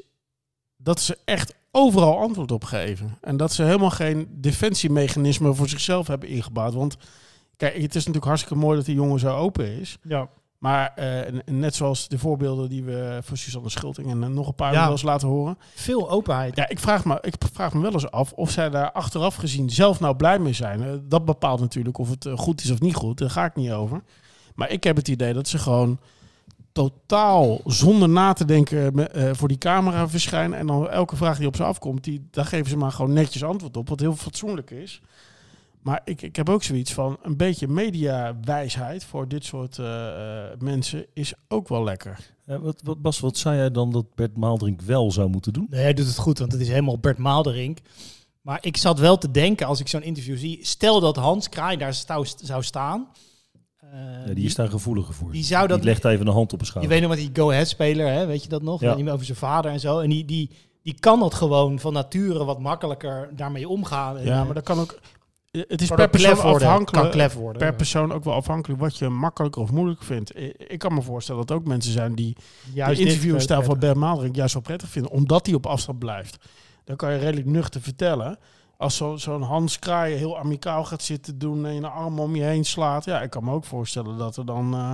[0.77, 3.17] dat ze echt overal antwoord op geven.
[3.21, 6.73] En dat ze helemaal geen defensiemechanisme voor zichzelf hebben ingebouwd.
[6.73, 6.97] Want
[7.57, 9.97] kijk, het is natuurlijk hartstikke mooi dat die jongen zo open is.
[10.01, 10.27] Ja.
[10.57, 14.55] Maar eh, net zoals de voorbeelden die we voor Suzanne Schulting en eh, nog een
[14.55, 14.81] paar Ja.
[14.81, 15.57] wel eens laten horen.
[15.75, 16.55] Veel openheid.
[16.55, 19.69] Ja, ik vraag, me, ik vraag me wel eens af of zij daar achteraf gezien
[19.69, 20.83] zelf nou blij mee zijn.
[20.83, 23.17] Eh, Dat bepaalt natuurlijk of het goed is of niet goed.
[23.17, 24.03] Daar ga ik niet over.
[24.55, 25.99] Maar ik heb het idee dat ze gewoon
[26.71, 30.59] totaal zonder na te denken voor die camera verschijnen.
[30.59, 33.43] En dan elke vraag die op ze afkomt, die, daar geven ze maar gewoon netjes
[33.43, 33.89] antwoord op.
[33.89, 35.01] Wat heel fatsoenlijk is.
[35.87, 40.59] Maar ik, ik heb ook zoiets van een beetje mediawijsheid voor dit soort eh, eh,
[40.59, 42.19] mensen is ook wel lekker.
[42.45, 45.67] Wat, wat, Bas, wat zei jij dan dat Bert Maaldrink wel zou moeten doen?
[45.69, 47.77] Nee, hij doet het goed, want het is helemaal Bert Maalderink.
[48.41, 50.59] Maar ik zat wel te denken, als ik zo'n interview zie...
[50.61, 53.07] Stel dat Hans Kraai daar zou, zou staan.
[53.77, 53.89] eh,
[54.27, 55.31] Ja, die is daar gevoeliger voor.
[55.31, 55.77] die zou dat...
[55.77, 56.93] Die legt even een hand op een Je schouder.
[56.93, 58.25] weet nog wat die go-ahead-speler, hè?
[58.25, 58.81] weet je dat nog?
[58.81, 58.95] Ja.
[58.95, 59.99] Niet meer over zijn vader en zo.
[59.99, 60.49] En die, die,
[60.83, 64.17] die kan dat gewoon van nature wat makkelijker daarmee omgaan.
[64.17, 64.99] En, Ja, maar dat kan ook.
[65.67, 66.29] Het is per persoon
[66.69, 67.33] afhankelijk.
[67.33, 67.61] Worden.
[67.61, 70.39] per persoon ook wel afhankelijk wat je makkelijker of moeilijk vindt.
[70.71, 72.35] Ik kan me voorstellen dat ook mensen zijn die
[72.73, 73.79] Juist de interviewstijl van.
[73.79, 76.37] Ben Maalderink juist wel prettig vinden, omdat hij op afstand blijft.
[76.83, 78.37] Dan kan je redelijk nuchter vertellen.
[78.77, 82.35] Als zo- zo'n Hans Kraaien heel amicaal gaat zitten doen en je een arm om
[82.35, 83.05] je heen slaat.
[83.05, 84.93] Ja, ik kan me ook voorstellen dat er dan eh,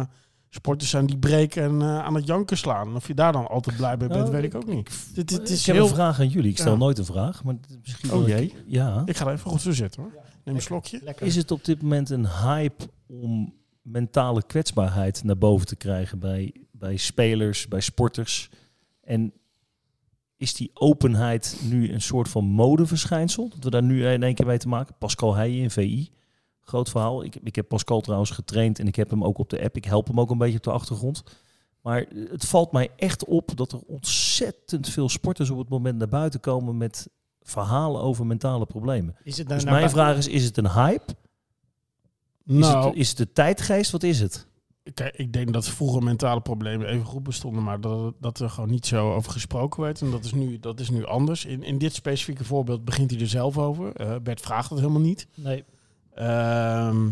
[0.53, 2.87] sporters zijn die breken en eh, aan het janken slaan.
[2.87, 4.89] En of je daar dan altijd blij bij bent, Nou, weet ik ook niet.
[5.13, 5.85] Dit, dit ik is heb heel...
[5.87, 6.49] een vraag aan jullie.
[6.51, 6.77] Ik stel Ja.
[6.77, 8.53] nooit een vraag, maar misschien Oh jee.
[8.67, 9.01] Ja.
[9.05, 10.11] Ik ga er even goed zo zitten hoor.
[10.43, 10.99] Neem een slokje.
[11.03, 11.25] Lekker.
[11.25, 16.53] Is het op dit moment een hype om mentale kwetsbaarheid naar boven te krijgen bij,
[16.71, 18.49] bij spelers, bij sporters?
[19.03, 19.33] En
[20.37, 23.49] is die openheid nu een soort van modeverschijnsel?
[23.49, 24.95] Dat we daar nu in één keer mee te maken?
[24.97, 26.09] Pascal Heijen in VI,
[26.63, 27.23] groot verhaal.
[27.23, 29.75] Ik, ik heb Pascal trouwens getraind en ik heb hem ook op de app.
[29.75, 31.23] Ik help hem ook een beetje op de achtergrond.
[31.81, 36.07] Maar het valt mij echt op dat er ontzettend veel sporters op het moment naar
[36.07, 37.09] buiten komen met
[37.41, 39.15] verhalen over mentale problemen.
[39.23, 41.15] Is het nou Dus mijn vraag is, is het een hype?
[42.45, 43.91] Is, Nou, het, is het de tijdgeest?
[43.91, 44.47] Wat is het?
[44.93, 48.69] Kijk, ik denk dat vroeger mentale problemen even goed bestonden, maar dat, dat er gewoon
[48.69, 50.01] niet zo over gesproken werd.
[50.01, 51.45] En dat is nu, dat is nu anders.
[51.45, 53.95] In, in dit specifieke voorbeeld begint hij er zelf over.
[53.95, 55.27] Eh, Bert vraagt het helemaal niet.
[55.35, 55.63] Nee.
[56.15, 57.05] Ehm,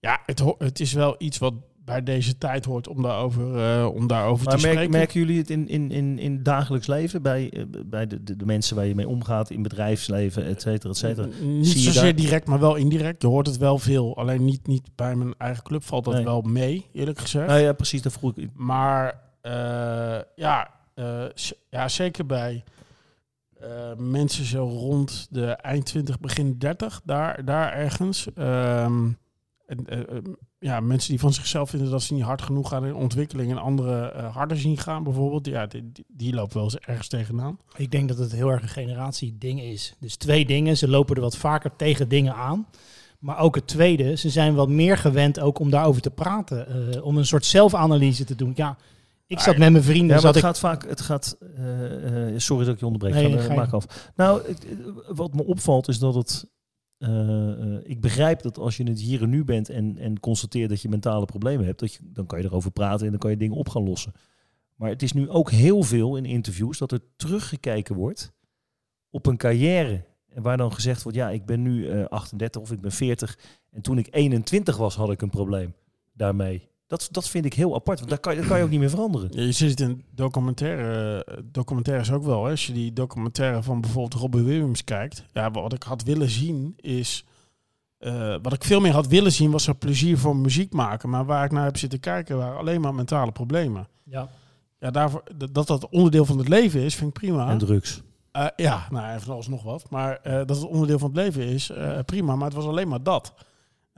[0.00, 4.06] ja, het, het is wel iets wat bij deze tijd hoort om daarover, eh, om
[4.06, 4.96] daarover Maar te merk- spreken.
[4.98, 7.22] merken jullie het in, in, in, in dagelijks leven?
[7.22, 10.90] Bij, eh, bij de, de, de mensen waar je mee omgaat, in bedrijfsleven, et cetera,
[10.90, 11.28] et cetera?
[11.42, 13.22] Niet Zie zozeer daar- direct, maar wel indirect.
[13.22, 14.16] Je hoort het wel veel.
[14.16, 16.24] Alleen niet, niet bij mijn eigen club valt dat Nee.
[16.24, 17.46] wel mee, eerlijk gezegd.
[17.46, 18.50] Nou ja, precies, dat vroeg ik.
[18.54, 20.70] Maar eh, ja,
[21.70, 22.64] ja, zeker bij
[23.60, 28.28] eh, mensen zo rond de eind 20, begin 30, daar, daar ergens.
[28.34, 29.18] En,
[29.86, 29.98] eh,
[30.58, 33.58] ja, mensen die van zichzelf vinden dat ze niet hard genoeg gaan in ontwikkeling en
[33.58, 35.46] anderen harder zien gaan, bijvoorbeeld.
[35.46, 37.58] Ja, die, die, lopen wel eens ergens tegenaan.
[37.76, 39.94] Ik denk dat het heel erg een generatieding is.
[39.98, 40.76] Dus twee dingen.
[40.76, 42.66] Ze lopen er wat vaker tegen dingen aan.
[43.18, 47.02] Maar ook het tweede, ze zijn wat meer gewend ook om daarover te praten.
[47.02, 48.52] om een soort zelfanalyse te doen.
[48.54, 48.76] Ja,
[49.30, 50.16] ik zat met mijn vrienden.
[50.16, 53.14] Ja, maar het ik, gaat vaak, het gaat, eh, eh, sorry dat ik je onderbreek,
[53.14, 54.10] Nee, ga, maak af.
[54.16, 54.76] Nou, ik- eh,
[55.08, 56.48] wat me opvalt is dat het,
[57.82, 60.88] ik begrijp dat als je het hier en nu bent en, en constateert dat je
[60.88, 63.56] mentale problemen hebt, dat je, dan kan je erover praten en dan kan je dingen
[63.56, 64.12] op gaan lossen.
[64.74, 68.32] Maar het is nu ook heel veel in interviews dat er teruggekeken wordt
[69.10, 70.04] op een carrière.
[70.28, 73.38] En waar dan gezegd wordt, ja, ik ben nu eh, 38 of ik ben 40
[73.70, 75.74] en toen ik 21 was had ik een probleem
[76.12, 76.68] daarmee.
[76.90, 78.78] Dat, dat vind ik heel apart, want daar kan, je- dat kan je ook niet
[78.80, 79.28] meer veranderen.
[79.32, 82.44] Ja, je ziet het in documentaire, eh, documentaires ook wel.
[82.44, 82.50] Hè?
[82.50, 85.24] Als je die documentaire van bijvoorbeeld Robbie Williams kijkt.
[85.32, 87.24] Ja, wat ik had willen zien is...
[87.98, 91.08] eh, wat ik veel meer had willen zien was er plezier voor muziek maken.
[91.10, 93.88] Maar waar ik naar heb zitten kijken waren alleen maar mentale problemen.
[94.04, 94.28] ja.
[94.78, 95.22] Ja, daarvoor,
[95.52, 97.48] dat dat onderdeel van het leven is, vind ik prima.
[97.50, 98.02] En drugs.
[98.32, 99.90] Eh, ja, nou, even alsnog wat.
[99.90, 102.36] Maar eh, dat het onderdeel van het leven is, eh, prima.
[102.36, 103.34] Maar het was alleen maar dat.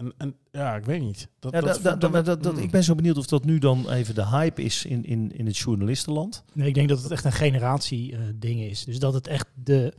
[0.03, 1.29] En, en ja, ik weet niet.
[1.39, 2.59] Dat, Ja, dat, dat, dat, dat, dat- dat- mm.
[2.63, 5.47] ik ben zo benieuwd of dat nu dan even de hype is in, in, in
[5.47, 6.45] het journalistenland.
[6.53, 8.85] Nee, ik denk dat het echt een generatie eh, ding is.
[8.85, 9.93] Dus dat het echt de...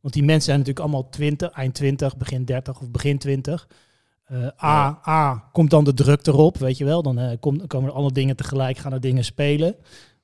[0.00, 3.68] Want die mensen zijn natuurlijk allemaal 20, eind 20, begin 30 of begin 20.
[4.24, 7.02] Eh, A, A, komt dan de druk erop, weet je wel.
[7.02, 9.74] Dan eh, kom- komen er alle dingen tegelijk, gaan er dingen spelen.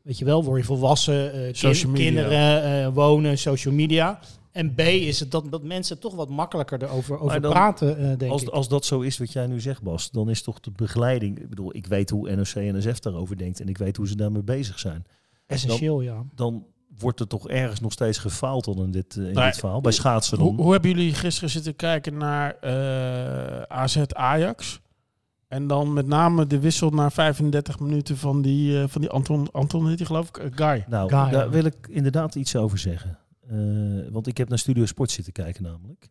[0.02, 4.18] Weet je wel, word je volwassen, eh, kin- kinderen, eh, wonen, social media.
[4.56, 8.18] En B is het dat, dat mensen toch wat makkelijker erover over dan- praten, eh,
[8.18, 8.48] denk Als, ik.
[8.48, 11.38] als dat zo is wat jij nu zegt, Bas, dan is toch de begeleiding...
[11.38, 14.16] Ik bedoel, ik weet hoe NOC en NSF daarover denkt en ik weet hoe ze
[14.16, 15.04] daarmee bezig zijn.
[15.46, 16.24] Essentieel, ja.
[16.34, 16.66] Dan
[16.98, 19.80] wordt er toch ergens nog steeds gefaald dan in dit, eh, in dit verhaal.
[19.80, 20.64] Bij schaatsen Hoe, dan.
[20.64, 24.80] hoe hebben jullie gisteren zitten kijken naar eh, AZ Ajax?
[25.48, 29.48] En dan met name de wissel na 35 minuten van die, eh, van die Anton,
[29.52, 30.84] Anton heet die geloof ik, Guy.
[30.88, 31.48] Nou, Guy, daar ja.
[31.48, 33.18] wil ik inderdaad iets over zeggen.
[33.48, 36.08] Eh, want ik heb naar Studio Sport zitten kijken namelijk.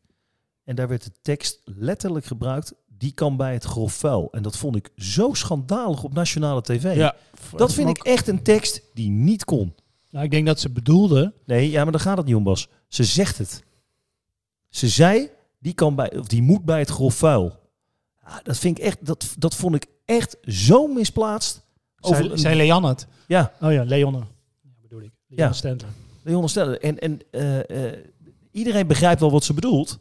[0.64, 2.74] En daar werd de tekst letterlijk gebruikt.
[2.88, 4.28] Die kan bij het grof vuil.
[4.32, 6.96] En dat vond ik zo schandalig op nationale tv.
[6.96, 7.16] Ja,
[7.56, 9.76] dat vind ik echt een tekst die niet kon.
[10.10, 11.34] Nou, ik denk dat ze bedoelden...
[11.46, 12.70] Nee, ja, maar daar gaat het niet om, Bas.
[12.88, 13.64] Ze zegt het.
[14.70, 17.60] Ze zei, die, kan bij, of die moet bij het grof vuil.
[18.26, 21.66] Ja, dat, vind ik echt, dat, dat vond ik echt zo misplaatst.
[22.00, 23.08] Over Zei, zei Leon het?
[23.28, 24.20] ja, Oh ja, Leonne.
[24.62, 25.12] Ja, bedoel ik.
[25.28, 25.54] Leon Ja.
[25.54, 25.90] Stendler.
[26.26, 26.82] Leon onderstellen.
[26.82, 28.00] En, en eh, eh,
[28.52, 30.00] iedereen begrijpt wel wat ze bedoelt.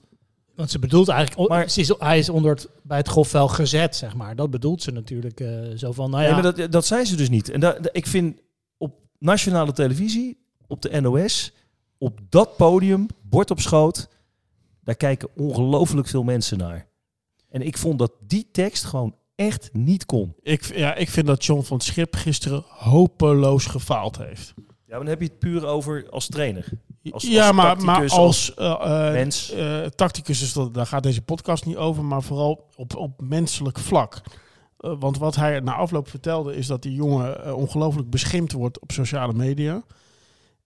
[0.55, 3.49] Want ze bedoelt eigenlijk, Maar- maar, ze is, hij is onder het, bij het grofvel
[3.49, 4.37] gezet, zeg maar.
[4.37, 7.17] Dat bedoelt ze natuurlijk eh, zo van, nou ja, Nee, maar dat, dat zei ze
[7.17, 7.51] dus niet.
[7.51, 8.41] En daar, ik vind
[8.77, 11.53] op nationale televisie, op de NOS,
[11.99, 14.09] op dat podium, bord op schoot,
[14.83, 16.87] daar kijken ongelooflijk veel mensen naar.
[17.51, 20.35] En ik vond dat die tekst gewoon echt niet kon.
[20.43, 24.55] Ik, ja, ik vind dat John van Schip gisteren hopeloos gefaald heeft.
[24.95, 26.65] Ja, maar dan heb je het puur over als trainer.
[27.11, 28.71] Als- ja, als maar, maar als eh,
[29.07, 29.51] eh, mens.
[29.53, 33.79] eh, tacticus, is dat, daar gaat deze podcast niet over, maar vooral op, op menselijk
[33.79, 34.21] vlak.
[34.79, 38.93] Eh, want wat hij na afloop vertelde is dat die jongen ongelooflijk beschimpt wordt op
[38.93, 39.83] sociale media.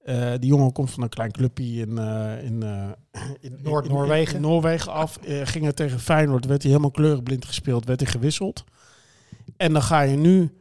[0.03, 4.35] Eh, die jongen komt van een klein clubje in, eh, in, eh, in Noord-Noorwegen.
[4.35, 5.17] in Noorwegen af.
[5.17, 8.65] Eh, ging er tegen Feyenoord, werd hij helemaal kleurenblind gespeeld, werd hij gewisseld.
[9.57, 10.53] En dan ga je nu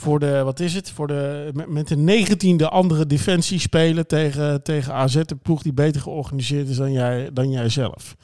[0.00, 4.94] voor de, wat is het, voor de, met, de negentiende andere defensie spelen tegen, tegen
[4.94, 8.16] AZ, een ploeg die beter georganiseerd is dan jij, dan jij zelf.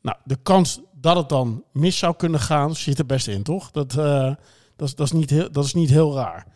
[0.00, 3.70] Nou, de kans dat het dan mis zou kunnen gaan, zit er best in, toch?
[3.70, 4.34] Dat, eh,
[4.76, 6.46] dat, is, dat, is niet heel, dat is niet heel raar.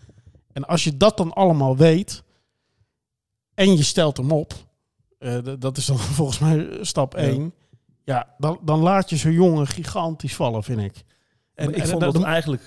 [0.53, 2.23] En als je dat dan allemaal weet
[3.55, 4.55] en je stelt hem op,
[5.19, 7.55] eh, dat is dan volgens mij stap 1,
[8.05, 11.05] ja, dan, dan laat je zo'n jongen gigantisch vallen, vind ik.
[11.57, 12.67] En ik en vond dat- dat eigenlijk,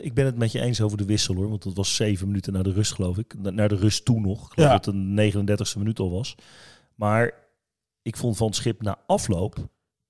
[0.00, 2.52] ik ben het met je eens over de wissel hoor, want dat was zeven minuten
[2.52, 3.34] naar de rust geloof ik.
[3.38, 4.44] Na- Naar de rust toe nog.
[4.46, 4.76] Ik geloof Ja.
[4.76, 6.34] dat het een 39ste minuut al was.
[6.94, 7.32] Maar
[8.02, 9.54] ik vond van het schip na afloop,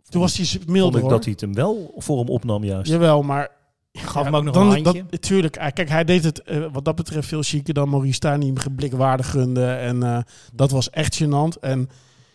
[0.09, 2.91] Toen was hij vond milder ik dat hij het hem wel voor hem opnam juist.
[2.91, 3.51] Jawel, maar...
[3.93, 4.83] gaf hem ook nog een handje.
[4.83, 8.15] Dat, natuurlijk, eh, kijk, hij deed het eh, wat dat betreft veel chiquer dan Maurice
[8.15, 9.67] Stijn, die hem geblikwaardig gunde.
[9.67, 10.19] En eh,
[10.55, 11.61] dat was echt gênant.
[11.61, 11.89] En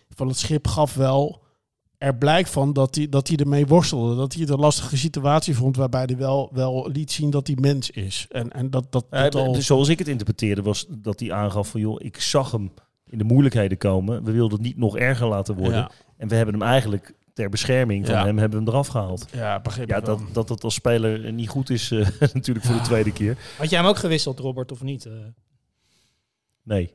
[0.09, 1.41] van het schip gaf wel
[2.01, 4.15] er blijk van dat hij, dat hij ermee worstelde.
[4.15, 7.57] Dat hij het een lastige situatie vond, waarbij hij wel, wel liet zien dat hij
[7.59, 8.25] mens is.
[8.29, 11.31] En, en dat, dat, Ja, dat al- dus zoals ik het interpreteerde was dat hij
[11.31, 12.71] aangaf van joh, ik zag hem
[13.05, 14.23] in de moeilijkheden komen.
[14.23, 15.77] We wilden het niet nog erger laten worden.
[15.77, 15.91] Ja.
[16.17, 18.25] En we hebben hem eigenlijk ter bescherming van Ja.
[18.25, 19.25] hem hebben we hem eraf gehaald.
[19.33, 22.81] Ja, begreep Ja, dat, dat het als speler niet goed is eh, natuurlijk voor de
[22.81, 23.37] tweede keer.
[23.57, 25.05] Had jij hem ook gewisseld, Robert, of niet?
[25.05, 25.11] eh?
[26.63, 26.93] Nee.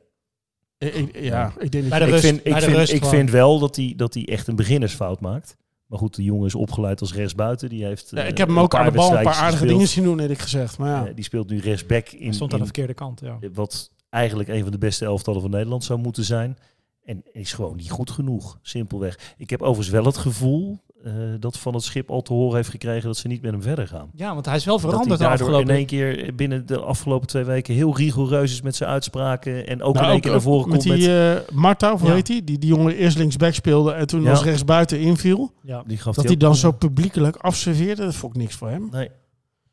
[0.77, 2.77] Ik- ik- ja, ik denk Bij dat de ik rust- vind, ik bij de vind,
[2.77, 5.55] rust ik vind wel dat hij, dat hij echt een beginnersfout maakt.
[5.87, 7.69] Maar goed, de jongen is opgeleid als rechtsbuiten.
[7.69, 9.69] Die heeft, Ja, eh, ik heb hem ook aan de bal een paar aardige gespeeld.
[9.71, 10.77] dingen zien doen, eerlijk gezegd.
[10.77, 11.13] Maar ja.
[11.13, 13.37] Die speelt nu rechtsback in, Hij stond aan in de verkeerde kant, ja.
[13.53, 16.57] wat eigenlijk een van de beste elftallen van Nederland zou moeten zijn.
[17.03, 19.33] En is gewoon niet goed genoeg, simpelweg.
[19.37, 22.69] Ik heb overigens wel het gevoel eh, dat Van het Schip al te horen heeft
[22.69, 24.09] gekregen dat ze niet met hem verder gaan.
[24.13, 25.75] Ja, want hij is wel Dat hij veranderd de daardoor in afgelopen...
[25.75, 29.67] één keer binnen de afgelopen twee weken heel rigoureus is met zijn uitspraken.
[29.67, 31.47] En ook Nou, in één keer naar voren met komt die met...
[31.47, 32.13] eh Marta, of Ja.
[32.13, 32.43] heet die?
[32.43, 32.57] die?
[32.57, 34.29] Die jongen eerst linksback speelde en toen Ja.
[34.29, 35.51] als rechtsbuiten inviel.
[35.63, 35.83] Ja.
[35.87, 38.89] die gaf Dat hij dan zo publiekelijk afserveerde, dat vond ik niks voor hem.
[38.91, 39.09] Nee,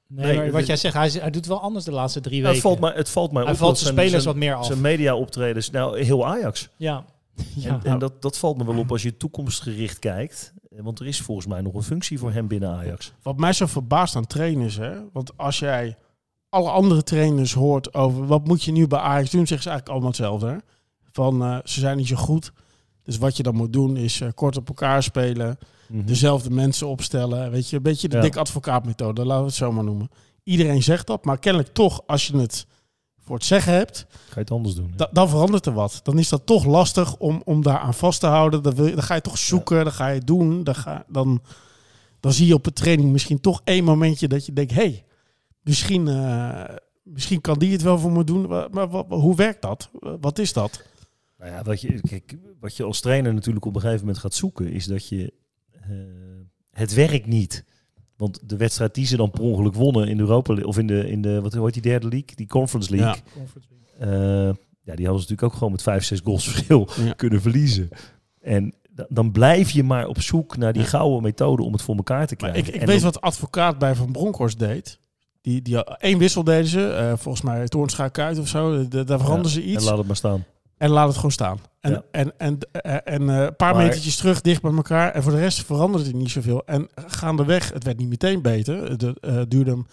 [0.08, 2.38] Nee, Nee, maar dit- wat jij zegt, hij, hij doet wel anders de laatste drie
[2.40, 2.52] weken.
[2.54, 4.44] het, valt mij, het valt mij hij op valt dat zijn zijn, spelers zijn, wat
[4.44, 4.66] meer af.
[4.66, 6.68] zijn media optredens, nou heel Ajax.
[6.76, 7.04] ja.
[7.54, 7.68] ja.
[7.68, 10.52] En, en dat, dat valt me wel op als je toekomstgericht kijkt.
[10.70, 13.12] Eh, Want er is volgens mij nog een functie voor hem binnen Ajax.
[13.22, 14.92] Wat mij zo verbaast aan trainers, hè?
[15.12, 15.96] want als jij
[16.48, 19.88] alle andere trainers hoort over wat moet je nu bij Ajax doen, zeggen ze eigenlijk
[19.88, 20.46] allemaal hetzelfde.
[20.46, 20.56] Hè?
[21.12, 22.52] Van eh, ze zijn niet zo goed.
[23.02, 26.04] Dus wat je dan moet doen is eh, kort op elkaar spelen, Mhm.
[26.06, 27.50] dezelfde mensen opstellen.
[27.50, 28.22] Weet je, een beetje de Ja.
[28.22, 30.08] dik advocaatmethode, laten we het zo maar noemen.
[30.42, 32.66] Iedereen zegt dat, maar kennelijk toch, als je het
[33.24, 34.92] voor het zeggen hebt, Ga je het anders doen?
[34.96, 36.00] da- dan verandert er wat.
[36.02, 38.62] Dan is dat toch lastig om, om daar aan vast te houden.
[38.62, 40.64] Dan, wil je, dan ga je toch zoeken, dan ga je het doen.
[40.64, 41.42] Dan, ga, dan,
[42.20, 44.72] dan zie je op de training misschien toch één momentje dat je denkt...
[44.72, 45.04] hé, hey,
[45.62, 46.64] misschien, eh,
[47.02, 48.46] misschien kan die het wel voor me doen.
[48.48, 49.90] Maar, maar hoe werkt dat?
[50.20, 50.82] Wat is dat?
[51.38, 54.34] Nou ja, wat je, kijk, wat je als trainer natuurlijk op een gegeven moment gaat
[54.34, 55.32] zoeken, is dat je
[55.72, 55.90] eh,
[56.70, 57.64] het werkt niet.
[58.24, 61.10] Want de wedstrijd die ze dan per ongeluk wonnen in de Europa of in de,
[61.10, 63.22] in de wat heet die derde league, die Conference League.
[63.98, 64.06] Ja.
[64.06, 67.12] eh, ja, die hadden ze natuurlijk ook gewoon met 5, 6 goals verschil Ja.
[67.12, 67.88] kunnen verliezen.
[68.40, 70.88] En da- dan blijf je maar op zoek naar die Ja.
[70.88, 72.68] gouden methode om het voor elkaar te Maar krijgen.
[72.68, 74.98] ik ik En weet dan- wat de advocaat bij Van Bronckhorst deed.
[75.40, 76.86] Die, die één wissel deden ze.
[76.88, 78.88] eh, volgens mij Toornstra Kuit of zo.
[78.88, 79.84] De- daar veranderden ze En iets.
[79.84, 80.44] laat het maar staan.
[80.76, 81.58] En laat het gewoon staan.
[81.80, 82.02] En, Ja.
[82.10, 85.12] en, en, en, en eh, een paar Maar- metertjes terug, dicht bij elkaar.
[85.12, 86.62] En voor de rest veranderde het niet zoveel.
[86.66, 88.84] En gaandeweg, het werd niet meteen beter.
[89.20, 89.86] Eh, duurde, hem-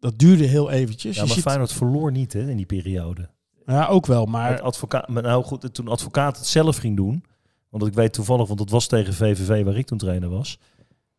[0.00, 1.16] dat duurde heel eventjes.
[1.16, 3.28] Ja, maar ziet- Feyenoord verloor niet hè, in die periode.
[3.66, 4.26] ja, ook wel.
[4.26, 7.24] Maar advocaat, nou goed, toen advocaat het zelf ging doen,
[7.68, 10.58] want ik weet toevallig, want dat was tegen VVV waar ik toen trainer was.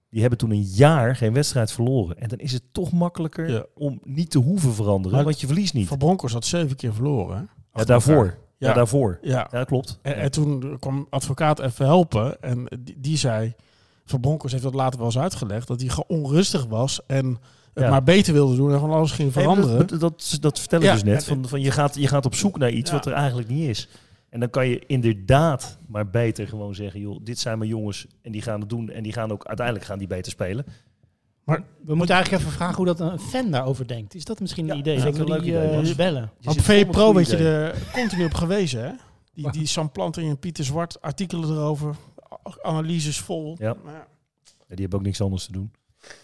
[0.09, 2.17] Die hebben toen een jaar geen wedstrijd verloren.
[2.17, 3.65] En dan is het toch makkelijker Ja.
[3.75, 5.87] om niet te hoeven veranderen, Maar want je verliest niet.
[5.87, 7.37] Van Bronckhorst had zeven keer verloren.
[7.37, 7.43] hè?
[7.79, 8.37] Ja, daarvoor.
[8.61, 8.67] Ja.
[8.67, 8.73] Ja.
[8.73, 9.19] daarvoor.
[9.21, 9.47] Ja.
[9.51, 9.99] Ja, klopt.
[10.01, 12.41] En, en toen kwam advocaat even helpen.
[12.41, 13.53] En die, die zei...
[14.05, 15.67] Van Bronckhorst heeft dat later wel eens uitgelegd.
[15.67, 16.99] Dat hij gewoon onrustig was.
[17.07, 17.25] En
[17.73, 17.89] het Ja.
[17.89, 18.73] maar beter wilde doen.
[18.73, 19.87] En van alles ging veranderen.
[19.87, 20.93] Dat, dat, dat vertel ik Ja.
[20.93, 21.23] dus net.
[21.25, 22.95] Van, van je, gaat, je gaat op zoek naar iets Ja.
[22.95, 23.87] wat er eigenlijk niet is.
[24.29, 28.31] En dan kan je inderdaad maar beter gewoon zeggen, joh, dit zijn mijn jongens en
[28.31, 28.89] die gaan het doen.
[28.89, 30.65] En die gaan ook, uiteindelijk gaan die beter spelen.
[31.45, 34.15] We moeten eigenlijk even vragen hoe dat een fan daarover denkt.
[34.15, 34.95] Is dat misschien een Ja, idee?
[34.95, 35.95] dat Dat is we een leuk die idee, eh, Bas.
[35.95, 36.31] bellen.
[36.43, 38.91] Op zit VE vol met Pro goede werd je er continu op gewezen, hè?
[39.33, 41.95] Die, die Sam Planting en Pieter Zwart, artikelen erover,
[42.61, 43.55] analyses vol.
[43.59, 43.75] Ja.
[43.83, 44.07] Maar ja.
[44.43, 45.71] Ja, die hebben ook niks anders te doen.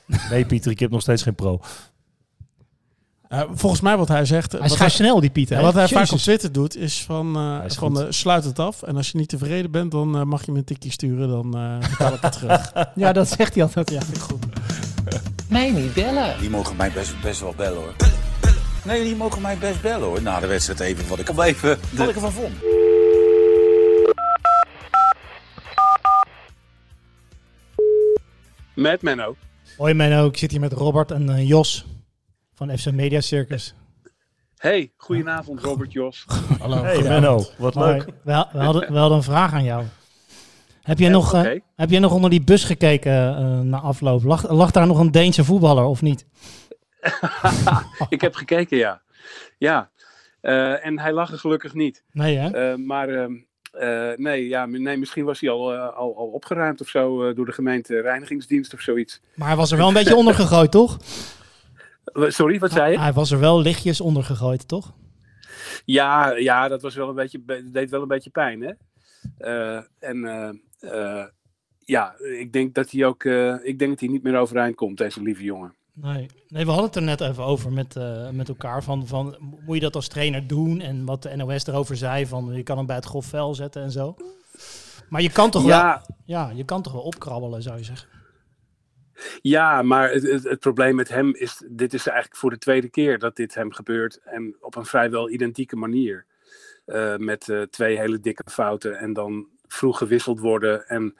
[0.30, 1.60] Nee, Pieter, ik heb nog steeds geen pro.
[3.28, 5.58] Eh, volgens mij wat hij zegt, Hij wat schrijft snel, die Pieter.
[5.58, 6.18] ja, wat hij vaak op.
[6.18, 8.82] Twitter doet, is van, eh, is van sluit het af.
[8.84, 11.90] En als je niet tevreden bent, dan mag je me een tikje sturen, dan eh
[11.90, 12.74] betaal ik het terug.
[12.96, 13.90] Ja, dat zegt hij altijd.
[13.92, 14.46] Ja, goed.
[15.50, 16.40] Mij niet bellen.
[16.40, 17.96] Die mogen mij best, best wel bellen hoor.
[18.86, 20.22] Nee, die mogen mij best bellen hoor.
[20.22, 22.54] Na de wedstrijd even wat ik, even, wat ik ervan vond.
[28.76, 29.36] Met Menno.
[29.78, 31.86] Hoi Menno, ik zit hier met Robert en eh, Jos
[32.54, 33.74] van FC Media Circus.
[34.58, 36.26] Hey, goedenavond Robert Jos.
[36.60, 36.84] Hallo.
[36.84, 37.02] Hey.
[37.02, 38.06] Menno, wat leuk.
[38.24, 39.86] We hadden, we hadden een vraag aan jou.
[40.88, 44.24] Heb jij, nog, eh, heb jij nog onder die bus gekeken eh, na afloop?
[44.24, 46.26] Lag, lag daar nog een Deense voetballer of niet?
[48.10, 49.02] ik heb gekeken, ja.
[49.58, 49.90] Ja.
[50.42, 52.04] Eh, en hij lag er gelukkig niet.
[52.12, 52.78] Nee hè?
[52.78, 53.34] Maar ehm,
[53.72, 57.52] eh, nee, ja, nee, misschien was hij al, al, al opgeruimd of zo door de
[57.52, 59.22] gemeente reinigingsdienst of zoiets.
[59.36, 60.98] Maar hij was er wel een beetje onder gegooid, toch?
[62.14, 63.00] Sorry, wat zei je?
[63.00, 64.94] Hij was er wel lichtjes onder gegooid, toch?
[65.86, 68.72] Ja, ja, dat was wel een beetje, be- deed wel een beetje pijn, hè?
[70.00, 70.26] En
[71.88, 74.98] ja, ik denk dat hij ook, eh, ik denk dat hij niet meer overeind komt,
[74.98, 75.76] deze lieve jongen.
[75.94, 76.30] Nee.
[76.48, 78.84] nee, we hadden het er net even over met, eh, met elkaar.
[78.84, 80.82] Van, van, moet je dat als trainer doen?
[80.82, 83.92] En wat de NOS erover zei, van je kan hem bij het grof zetten en
[83.92, 84.16] zo.
[85.10, 88.10] Maar je kan toch wel, Ja, je kan toch wel opkrabbelen, zou je zeggen.
[89.42, 92.90] Ja, maar het, het, het probleem met hem is, dit is eigenlijk voor de tweede
[92.90, 94.20] keer dat dit hem gebeurt.
[94.24, 96.26] En op een vrijwel identieke manier.
[96.88, 100.88] Eh, met eh, twee hele dikke fouten en dan vroeg gewisseld worden.
[100.88, 101.16] En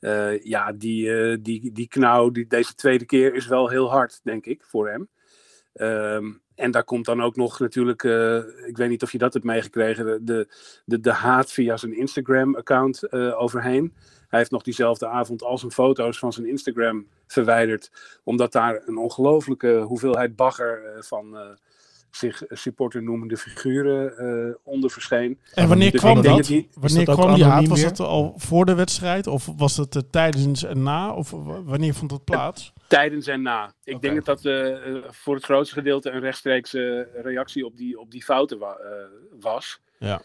[0.00, 4.20] eh, ja, die, eh, die, die knauw die, deze tweede keer is wel heel hard,
[4.22, 5.08] denk ik, voor hem.
[5.72, 8.36] Ehm, en daar komt dan ook nog natuurlijk, eh,
[8.66, 10.48] ik weet niet of je dat hebt meegekregen, de,
[10.84, 13.94] de, de, haat via zijn Instagram-account overheen.
[14.28, 17.90] Hij heeft nog diezelfde avond al zijn foto's van zijn Instagram verwijderd.
[18.24, 21.58] Omdat daar een ongelooflijke hoeveelheid bagger van
[22.10, 25.38] zich supporter noemende figuren eh, onder verscheen.
[25.54, 26.48] En wanneer Dus kwam dat?
[26.48, 26.76] niet.
[26.80, 27.66] Wanneer dat kwam die haat?
[27.66, 29.26] Was dat al voor de wedstrijd?
[29.26, 31.12] Of was dat eh, tijdens en na?
[31.14, 31.30] Of
[31.64, 32.72] wanneer vond dat plaats?
[32.86, 33.74] Tijdens en na.
[33.84, 38.10] Ik denk dat dat eh, voor het grootste gedeelte een rechtstreekse reactie op die, op
[38.10, 38.78] die fouten wa-
[39.40, 39.80] was.
[39.98, 40.22] Ja.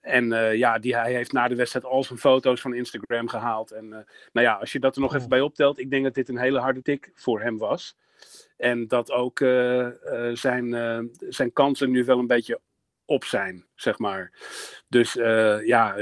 [0.00, 3.70] En ja, die, hij heeft na de wedstrijd al zijn foto's van Instagram gehaald.
[3.70, 3.88] En
[4.32, 6.38] nou ja, als je dat er nog even bij optelt, ik denk dat dit een
[6.38, 7.96] hele harde tik voor hem was.
[8.56, 12.60] En dat ook eh, eh, zijn, eh, zijn kansen nu wel een beetje
[13.04, 14.32] op zijn, zeg maar.
[14.88, 15.94] Dus eh, ja,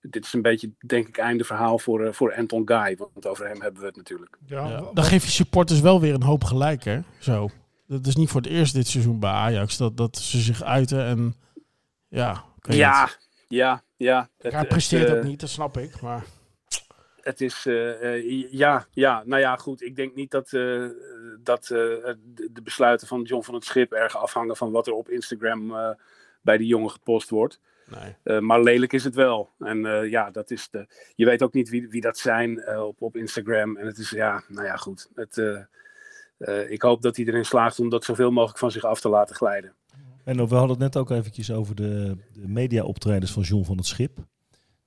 [0.00, 2.96] dit is een beetje, denk ik, einde verhaal voor, voor Anton Guy.
[3.12, 4.38] Want over hem hebben we het natuurlijk.
[4.46, 7.00] Ja, dan geef je supporters wel weer een hoop gelijk, hè?
[7.18, 7.48] Zo.
[7.86, 11.04] Dat is niet voor het eerst dit seizoen bij Ajax dat, dat ze zich uiten
[11.04, 11.34] en
[12.08, 12.44] ja.
[12.60, 13.08] Ja,
[13.48, 14.28] ja, ja.
[14.38, 16.00] Het- Hij het, presteert dat niet, dat snap ik.
[16.00, 16.24] Maar
[17.24, 19.82] het is, eh, eh, ja, ja, nou ja, goed.
[19.82, 20.86] Ik denk niet dat, eh,
[21.42, 21.78] dat eh,
[22.50, 25.90] de besluiten van John van het Schip erg afhangen van wat er op Instagram eh,
[26.40, 27.60] bij die jongen gepost wordt.
[27.86, 28.16] Nee.
[28.22, 29.50] Eh, maar lelijk is het wel.
[29.58, 33.02] En eh, ja, dat is de, je weet ook niet wie, wie dat zijn op,
[33.02, 33.76] op Instagram.
[33.76, 35.10] En het is, ja, nou ja, goed.
[35.14, 35.60] Het, eh,
[36.36, 39.08] eh, ik hoop dat hij erin slaagt om dat zoveel mogelijk van zich af te
[39.08, 39.74] laten glijden.
[40.24, 43.86] En we hadden het net ook eventjes over de, de media-optredens van John van het
[43.86, 44.18] Schip.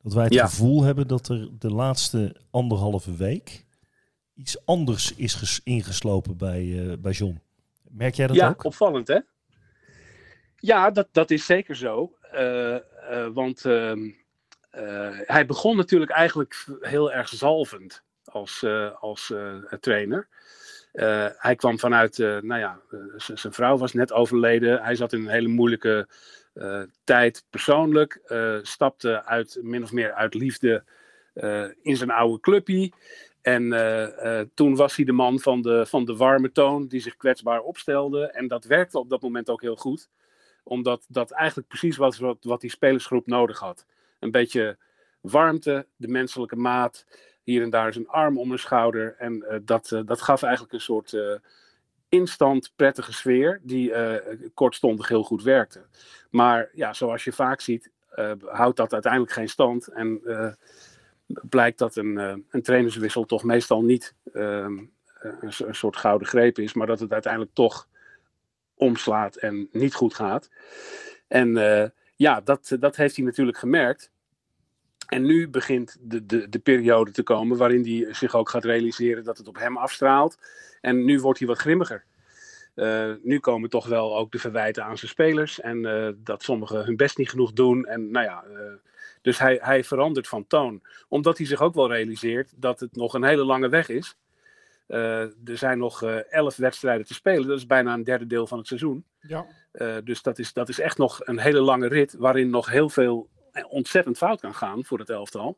[0.07, 0.47] Dat wij het Ja.
[0.47, 3.65] gevoel hebben dat er de laatste anderhalve week
[4.35, 7.41] iets anders is ges- ingeslopen bij, eh, bij John.
[7.89, 8.63] Merk jij dat ja, ook?
[8.63, 9.19] opvallend hè?
[10.55, 12.15] Ja, dat, dat is zeker zo.
[12.31, 12.81] Eh, eh,
[13.33, 14.09] want ehm,
[14.69, 18.65] eh, hij begon natuurlijk eigenlijk heel erg zalvend als,
[18.99, 19.33] als
[19.79, 20.27] trainer.
[21.37, 22.79] Hij kwam vanuit, nou ja,
[23.17, 24.81] zijn vrouw was net overleden.
[24.83, 26.07] Hij zat in een hele moeilijke
[27.03, 28.21] tijd persoonlijk.
[28.25, 30.83] eh, stapte uit, min of meer uit liefde
[31.33, 32.91] eh, in zijn oude clubje.
[33.41, 36.99] En eh, eh, toen was hij de man van de, van de warme toon die
[36.99, 38.25] zich kwetsbaar opstelde.
[38.25, 40.09] En dat werkte op dat moment ook heel goed.
[40.63, 43.85] Omdat dat eigenlijk precies was wat, wat die spelersgroep nodig had.
[44.19, 44.77] Een beetje
[45.21, 47.05] warmte, de menselijke maat.
[47.43, 49.15] Hier en daar zijn arm om een schouder.
[49.17, 51.35] En eh, dat, eh, dat gaf eigenlijk een soort eh,
[52.09, 53.59] instant prettige sfeer.
[53.63, 55.85] Die eh, kortstondig heel goed werkte.
[56.29, 59.87] Maar ja, zoals je vaak ziet, eh, houdt dat uiteindelijk geen stand.
[59.87, 60.51] En eh,
[61.27, 62.17] blijkt dat een,
[62.49, 64.77] een trainerswissel toch meestal niet ehm,
[65.19, 67.87] een, een soort gouden greep is, maar dat het uiteindelijk toch
[68.75, 70.49] omslaat en niet goed gaat.
[71.27, 71.53] En
[72.15, 74.11] ja, dat, dat heeft hij natuurlijk gemerkt.
[75.07, 79.23] En nu begint de, de, de periode te komen waarin hij zich ook gaat realiseren
[79.23, 80.37] dat het op hem afstraalt.
[80.81, 82.03] En nu wordt hij wat grimmiger.
[82.77, 85.59] Eh, nu komen toch wel ook de verwijten aan zijn spelers.
[85.59, 87.85] En eh, dat sommigen hun best niet genoeg doen.
[87.85, 88.59] En nou ja, eh,
[89.21, 90.81] dus hij, hij verandert van toon.
[91.07, 94.17] Omdat hij zich ook wel realiseert dat het nog een hele lange weg is.
[94.87, 97.47] Er zijn nog elf wedstrijden te spelen.
[97.47, 99.05] Dat is bijna een derde deel van het seizoen.
[99.19, 99.45] Ja.
[100.03, 103.29] Dus dat is, dat is echt nog een hele lange rit waarin nog heel veel
[103.69, 105.57] ontzettend fout kan gaan voor het elftal.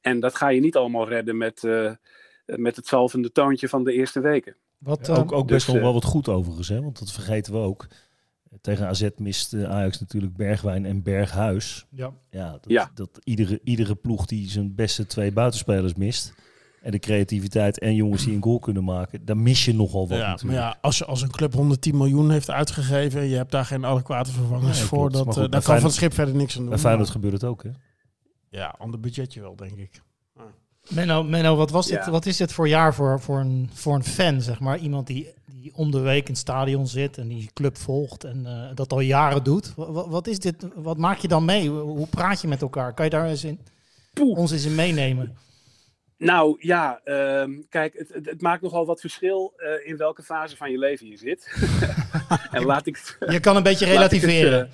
[0.00, 1.92] En dat ga je niet allemaal redden met, eh,
[2.44, 4.56] met het zalvende toontje van de eerste weken.
[4.78, 6.82] Wat, Ja, ook ook dus, best nog eh, wel wat goed overigens, hè?
[6.82, 7.86] want dat vergeten we ook.
[8.60, 11.86] Tegen AZ mist eh, Ajax natuurlijk Bergwijn en Berghuis.
[11.90, 12.12] Ja.
[12.30, 12.90] Ja, dat, Ja.
[12.94, 16.34] dat iedere, iedere ploeg die zijn beste twee buitenspelers mist...
[16.82, 19.24] en de creativiteit en jongens die een goal kunnen maken...
[19.24, 20.60] dan mis je nogal wat Ja, maar natuurlijk.
[20.60, 23.20] ja, als, je, als een club 110 miljoen heeft uitgegeven...
[23.20, 25.10] en je hebt daar geen adequate vervangers Nee, voor...
[25.10, 26.70] Dat, Maar eh, goed, daar bij kan Van het Schip verder niks aan doen.
[26.70, 27.70] Bij Feyenoord maar- gebeurt het ook, hè?
[28.50, 30.02] Ja, ander budgetje wel, denk ik.
[30.88, 32.10] Menno, Menno wat, was dit, Ja.
[32.10, 34.78] wat is dit voor jaar voor, voor, een, voor een fan, zeg maar?
[34.78, 38.46] Iemand die, die om de week in het stadion zit en die club volgt en
[38.46, 39.72] eh, dat al jaren doet.
[39.76, 40.66] Wat, wat is dit?
[40.74, 41.68] Wat maak je dan mee?
[41.68, 42.94] Hoe hoe praat je met elkaar?
[42.94, 43.58] Kan je daar eens in,
[44.12, 44.38] Poeh.
[44.38, 45.36] ons eens in meenemen?
[46.20, 50.56] Nou ja, ehm, kijk, het, het, het maakt nogal wat verschil eh, in welke fase
[50.56, 51.52] van je leven je zit.
[52.50, 54.70] en laat ik Je kan een beetje laat ik het, relativeren.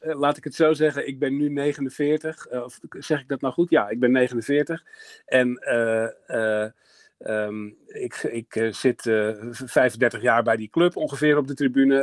[0.00, 2.46] eh, eh, laat ik het zo zeggen, ik ben nu 49.
[2.46, 3.70] eh, of zeg ik dat nou goed?
[3.70, 4.82] Ja, ik ben 49.
[5.26, 6.70] En eh, eh,
[7.18, 12.02] ehm, ik, ik zit eh, 35 jaar bij die club ongeveer op de tribune.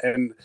[0.00, 0.36] en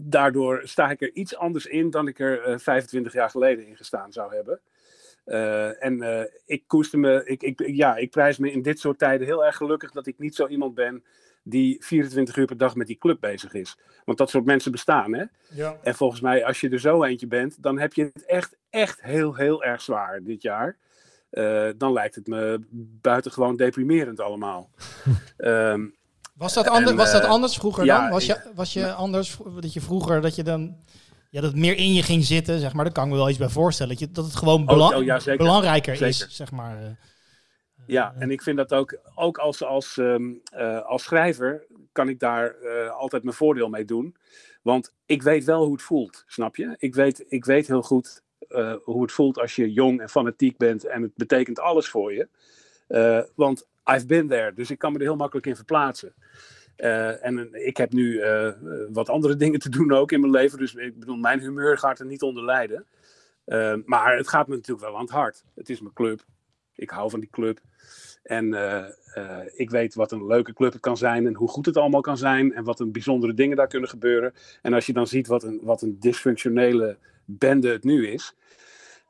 [0.00, 3.76] daardoor sta ik er iets anders in dan ik er eh, 25 jaar geleden in
[3.76, 4.60] gestaan zou hebben.
[5.32, 8.98] Eh, en eh, ik koester me, ik, ik, ja, ik prijs me in dit soort
[8.98, 11.04] tijden heel erg gelukkig dat ik niet zo iemand ben
[11.42, 13.78] die 24 uur per dag met die club bezig is.
[14.04, 15.24] Want dat soort mensen bestaan, hè?
[15.54, 15.76] Ja.
[15.82, 19.02] En volgens mij, als je er zo eentje bent, dan heb je het echt, echt
[19.02, 20.76] heel, heel erg zwaar dit jaar.
[21.30, 22.60] Eh, dan lijkt het me
[23.00, 24.70] buitengewoon deprimerend allemaal.
[25.36, 25.86] Ehm,
[26.36, 28.10] Was dat, ander, en, was dat anders vroeger ja, dan?
[28.10, 30.76] Was je, was je anders dat je vroeger dat je dan
[31.32, 32.84] ja, dat het meer in je ging zitten, zeg maar?
[32.84, 33.92] Daar kan ik me wel iets bij voorstellen.
[33.92, 35.44] Dat, je, dat het gewoon bela- oh ja, zeker.
[35.44, 36.82] belangrijker is, zeg maar.
[36.82, 36.90] eh.
[37.86, 42.18] Ja, en ik vind dat ook, ook als, als, ehm, eh, als schrijver kan ik
[42.18, 44.16] daar eh, altijd mijn voordeel mee doen.
[44.62, 46.74] Want ik weet wel hoe het voelt, snap je?
[46.78, 50.56] Ik weet, ik weet heel goed eh, hoe het voelt als je jong en fanatiek
[50.56, 52.28] bent en het betekent alles voor je.
[52.88, 56.14] Eh, want I've been there, dus ik kan me er heel makkelijk in verplaatsen.
[56.76, 58.52] Eh, en eh, ik heb nu eh,
[58.92, 61.98] wat andere dingen te doen ook in mijn leven, dus ik bedoel, mijn humeur gaat
[61.98, 62.86] er niet onder lijden.
[63.84, 65.44] Maar het gaat me natuurlijk wel aan het hart.
[65.54, 66.24] Het is mijn club.
[66.74, 67.60] Ik hou van die club.
[68.22, 68.46] En
[69.54, 72.16] ik weet wat een leuke club het kan zijn en hoe goed het allemaal kan
[72.18, 74.34] zijn en wat een bijzondere dingen daar kunnen gebeuren.
[74.62, 78.34] En als je dan ziet wat een, wat een dysfunctionele bende het nu is,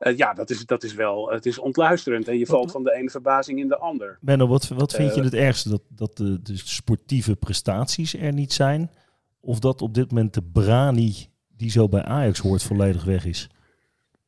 [0.03, 2.93] eh, ja, dat is, dat is wel, het is ontluisterend en je valt van de
[2.93, 4.17] ene verbazing in de ander.
[4.21, 5.69] Benno, wat, wat vind je Eh, het ergste?
[5.69, 8.91] Dat, dat de, de sportieve prestaties er niet zijn?
[9.39, 13.49] Of dat op dit moment de brani die zo bij Ajax hoort volledig weg is?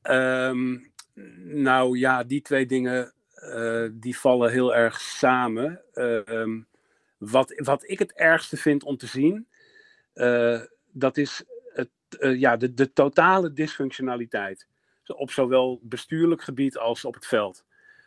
[0.01, 0.77] Ehm,
[1.45, 5.81] Nou ja, die twee dingen uh, die vallen heel erg samen.
[5.93, 6.67] Uh, um,
[7.17, 9.47] wat, wat ik het ergste vind om te zien,
[10.15, 10.59] uh,
[10.91, 14.67] dat is het, ja, de, de totale dysfunctionaliteit.
[15.13, 17.63] Op zowel bestuurlijk gebied als op het veld.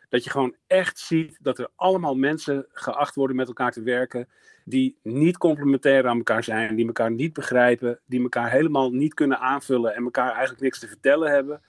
[0.09, 4.27] Dat je gewoon echt ziet dat er allemaal mensen geacht worden met elkaar te werken.
[4.65, 9.39] Die niet complementair aan elkaar zijn, die elkaar niet begrijpen, die elkaar helemaal niet kunnen
[9.39, 11.61] aanvullen en elkaar eigenlijk niks te vertellen hebben.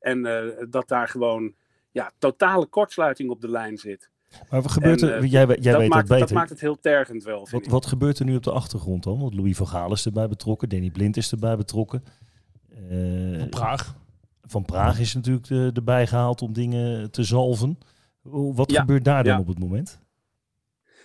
[0.00, 1.54] En uh, dat daar gewoon
[1.90, 4.10] ja, totale kortsluiting op de lijn zit.
[4.50, 5.14] Maar wat gebeurt er?
[5.14, 6.26] En, uh, jij, jij dat weet maakt, dat beter.
[6.26, 7.48] Dat maakt het heel tergend wel.
[7.50, 9.20] Wat, wat, gebeurt er nu op de achtergrond dan?
[9.20, 12.04] Want Louis van Gaal is erbij betrokken, Danny Blind is erbij betrokken.
[12.90, 13.96] Uh, Praag.
[14.48, 17.78] Van Praag is natuurlijk de, erbij gehaald om dingen te zalven.
[18.30, 19.38] Wat ja, gebeurt daar dan ja.
[19.38, 20.00] op het moment?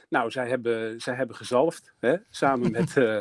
[0.09, 2.15] Nou, zij hebben, zij hebben gezalfd, hè?
[2.29, 3.17] samen met, uh,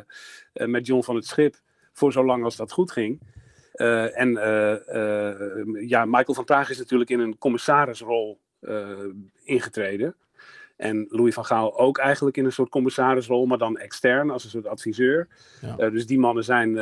[0.75, 1.61] met John van het Schip,
[1.93, 3.21] voor zolang als dat goed ging.
[3.75, 8.41] Uh, en uh, ja, Michael van Praag is natuurlijk in een commissarisrol
[9.43, 10.15] ingetreden.
[10.77, 14.51] En Louis van Gaal ook eigenlijk in een soort commissarisrol, maar dan extern als een
[14.51, 15.29] soort adviseur.
[15.61, 15.91] Ja.
[15.91, 16.77] dus die mannen zijn,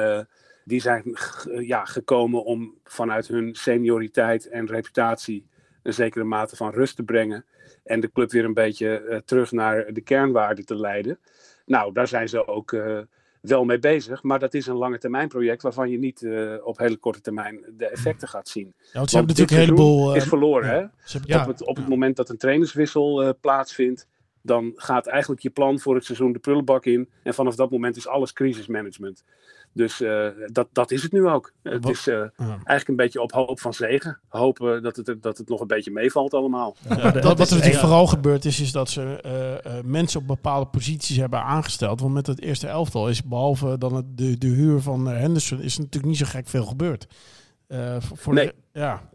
[0.70, 1.16] die zijn
[1.60, 5.46] ja, gekomen om vanuit hun senioriteit en reputatie
[5.82, 7.44] een zekere mate van rust te brengen.
[7.84, 11.18] En de club weer een beetje uh, terug naar de kernwaarden te leiden.
[11.66, 12.98] Nou, daar zijn ze ook uh,
[13.40, 14.22] wel mee bezig.
[14.22, 17.64] Maar dat is een lange termijn project waarvan je niet uh, op hele korte termijn
[17.76, 18.74] de effecten gaat zien.
[18.76, 20.14] Ja, want ze hebben natuurlijk een heleboel.
[20.14, 20.68] is verloren.
[20.68, 20.74] ja.
[20.74, 20.86] Hè?
[21.12, 21.40] Hebben, ja.
[21.40, 24.08] Op het, op het moment dat een trainerswissel plaatsvindt.
[24.42, 27.08] Dan gaat eigenlijk je plan voor het seizoen de prullenbak in.
[27.22, 29.24] En vanaf dat moment is alles crisismanagement.
[29.72, 31.52] Dus uh, dat, dat is het nu ook.
[31.62, 32.30] Het is uh, ja.
[32.36, 34.20] eigenlijk een beetje op hoop van zegen.
[34.28, 36.76] Hopen dat het, dat het nog een beetje meevalt allemaal.
[36.88, 39.22] Ja, dat, dat, wat er natuurlijk vooral gebeurd is, is dat ze
[39.66, 42.00] uh, mensen op bepaalde posities hebben aangesteld.
[42.00, 45.74] Want met het eerste elftal is, behalve dan het, de, de huur van Henderson, is
[45.74, 47.06] er natuurlijk niet zo gek veel gebeurd.
[47.68, 48.46] voor, voor nee.
[48.46, 49.08] de, ja.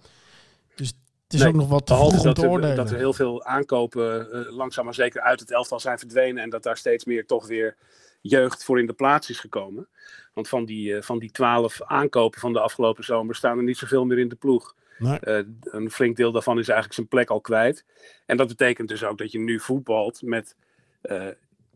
[0.76, 0.88] Dus
[1.24, 2.76] het is nee, ook nog wat te vroeg om te oordelen.
[2.76, 6.44] Dat er heel veel aankopen langzaam maar zeker uit het elftal zijn verdwenen.
[6.44, 7.78] En dat daar steeds meer toch weer
[8.22, 9.88] jeugd voor in de plaats is gekomen.
[10.36, 13.78] Want van die, uh, van die twaalf aankopen van de afgelopen zomer staan er niet
[13.78, 14.76] zoveel meer in de ploeg.
[14.98, 15.18] Nee.
[15.22, 17.86] Uh, een flink deel daarvan is eigenlijk zijn plek al kwijt.
[18.26, 20.56] En dat betekent dus ook dat je nu voetbalt met
[21.04, 21.28] uh,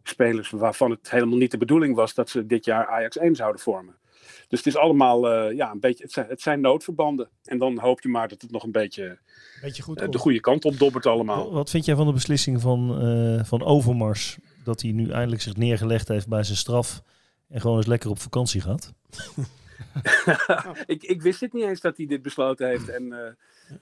[0.03, 3.62] spelers waarvan het helemaal niet de bedoeling was dat ze dit jaar Ajax 1 zouden
[3.62, 3.95] vormen.
[4.47, 7.30] Dus het is allemaal ja, een beetje, het zijn, het zijn noodverbanden.
[7.43, 9.20] En dan hoop je maar dat het nog een beetje,
[9.62, 11.51] beetje goed de goede kant op dobbert allemaal.
[11.51, 12.95] Wat vind jij van de beslissing van,
[13.45, 14.38] van Overmars?
[14.64, 17.03] Dat hij nu eindelijk zich neergelegd heeft bij zijn straf
[17.50, 18.93] en gewoon eens lekker op vakantie gaat?
[20.86, 23.18] ik, ik wist het niet eens dat hij dit besloten heeft en uh,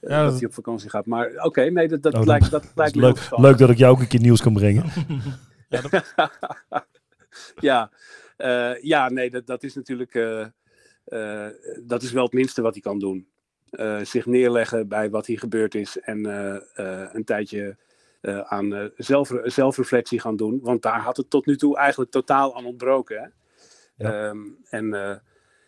[0.01, 1.05] ja, dat, dat hij op vakantie gaat.
[1.05, 3.77] Maar oké, okay, nee, dat, dat, oh, lijkt, dat, lijkt dat leuk, leuk dat ik
[3.77, 4.85] jou ook een keer nieuws kan brengen.
[5.69, 6.03] ja, dat...
[7.59, 7.91] ja,
[8.37, 11.47] uh, ja, nee, dat, dat is natuurlijk uh,
[11.83, 13.27] dat is wel het minste wat hij kan doen.
[14.01, 16.25] zich neerleggen bij wat hier gebeurd is en
[17.15, 17.77] een tijdje
[18.21, 20.59] uh, aan uh, zelf, zelfreflectie gaan doen.
[20.63, 23.21] Want daar had het tot nu toe eigenlijk totaal aan ontbroken.
[23.21, 23.27] Hè?
[23.97, 24.27] Ja.
[24.27, 25.15] Um, en uh,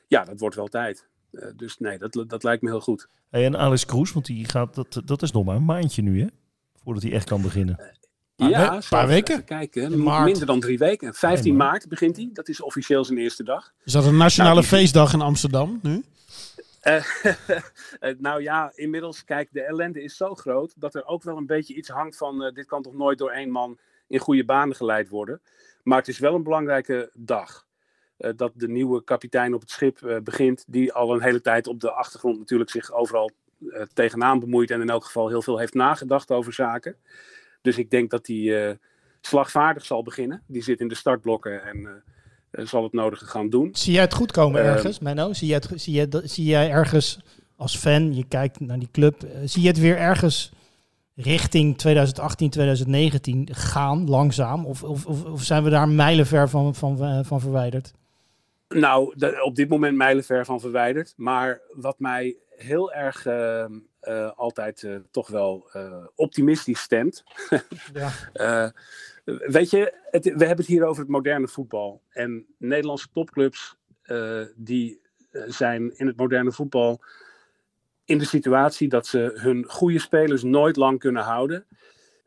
[0.08, 1.08] ja, dat wordt wel tijd.
[1.56, 3.08] dus nee, dat, dat lijkt me heel goed.
[3.30, 6.22] Hey, en Alex Kroes, want die gaat, dat, dat is nog maar een maandje nu,
[6.22, 6.28] hè?
[6.84, 7.96] Voordat hij echt kan beginnen.
[8.36, 9.34] ja, een paar weken.
[9.34, 10.04] Even kijken.
[10.24, 11.14] Minder dan drie weken.
[11.14, 11.72] 15 maart.
[11.72, 12.30] maart begint hij.
[12.34, 13.74] Dat is officieel zijn eerste dag.
[13.84, 16.04] Is dat een nationale nou, feestdag in Amsterdam nu?
[16.84, 17.04] Uh,
[18.18, 21.74] nou ja, inmiddels, kijk, de ellende is zo groot dat er ook wel een beetje
[21.74, 23.78] iets hangt van: uh, dit kan toch nooit door één man
[24.08, 25.42] in goede banen geleid worden.
[25.84, 27.68] Maar het is wel een belangrijke dag.
[28.20, 31.80] Uh, dat de nieuwe kapitein op het schip begint, die al een hele tijd op
[31.80, 33.32] de achtergrond natuurlijk zich overal
[33.94, 36.96] tegenaan bemoeit en in elk geval heel veel heeft nagedacht over zaken.
[37.62, 38.78] Dus ik denk dat hij
[39.22, 40.44] slagvaardig zal beginnen.
[40.48, 42.04] Die zit in de startblokken en
[42.52, 43.70] zal het nodige gaan doen.
[43.72, 45.34] Zie jij het goed komen ergens, uh, Menno?
[45.34, 47.20] Zie jij, het, zie, jij, zie jij ergens
[47.56, 50.52] als fan, je kijkt naar die club, zie je het weer ergens
[51.16, 54.66] richting 2018, 2019 gaan, langzaam?
[54.66, 57.94] Of, of, of zijn we daar mijlenver van, van, van verwijderd?
[58.70, 61.14] Nou, de, op dit moment mijlenver van verwijderd.
[61.18, 63.28] Maar wat mij heel erg
[64.36, 65.70] altijd toch wel
[66.16, 67.24] optimistisch stemt...
[68.34, 68.74] ja.
[69.26, 72.02] Weet je, het, we hebben het hier over het moderne voetbal.
[72.10, 73.78] En Nederlandse topclubs
[74.56, 75.02] die
[75.32, 77.02] zijn in het moderne voetbal
[78.10, 81.66] in de situatie dat ze hun goede spelers nooit lang kunnen houden.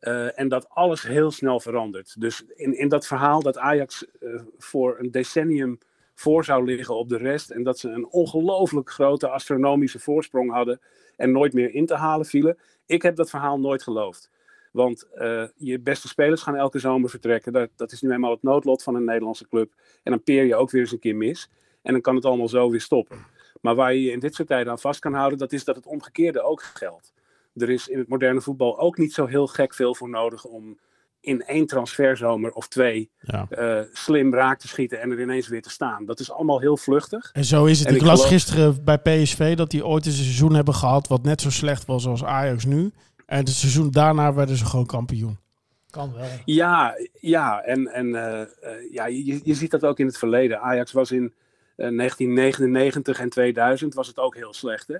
[0.01, 2.21] Uh, en dat alles heel snel verandert.
[2.21, 5.79] Dus in, in dat verhaal dat Ajax uh, voor een decennium
[6.15, 7.51] voor zou liggen op de rest.
[7.51, 10.81] En dat ze een ongelooflijk grote astronomische voorsprong hadden.
[11.17, 12.59] En nooit meer in te halen vielen.
[12.87, 14.31] Ik heb dat verhaal nooit geloofd.
[14.73, 17.53] Want uh, je beste spelers gaan elke zomer vertrekken.
[17.53, 19.73] Dat, dat is nu eenmaal het noodlot van een Nederlandse club.
[20.03, 21.51] En dan peer je ook weer eens een keer mis.
[21.83, 23.27] En dan kan het allemaal zo weer stoppen.
[23.61, 25.77] Maar waar je je in dit soort tijden aan vast kan houden, dat is dat
[25.77, 27.13] het omgekeerde ook geldt.
[27.55, 30.79] Er is in het moderne voetbal ook niet zo heel gek veel voor nodig om
[31.23, 33.47] in één transferzomer of twee Ja.
[33.51, 36.05] eh, slim raak te schieten en er ineens weer te staan.
[36.05, 37.31] Dat is allemaal heel vluchtig.
[37.33, 37.89] En zo is het.
[37.89, 40.75] En ik ik las geloof- gisteren bij PSV dat die ooit eens een seizoen hebben
[40.75, 42.93] gehad wat net zo slecht was als Ajax nu.
[43.27, 45.39] En het seizoen daarna werden ze gewoon kampioen.
[45.91, 46.27] Kan wel.
[46.45, 48.49] Ja, ja en, en eh, eh,
[48.93, 50.61] ja, je, je ziet dat ook in het verleden.
[50.61, 51.33] Ajax was in
[51.77, 54.89] eh, 1999 en 2000 was het ook heel slecht.
[54.89, 54.97] Hè?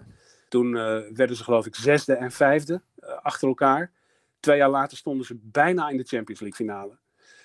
[0.49, 0.73] Toen
[1.15, 2.81] werden ze geloof ik zesde en vijfde
[3.23, 3.91] achter elkaar.
[4.43, 6.99] Twee jaar later stonden ze bijna in de Champions League finale.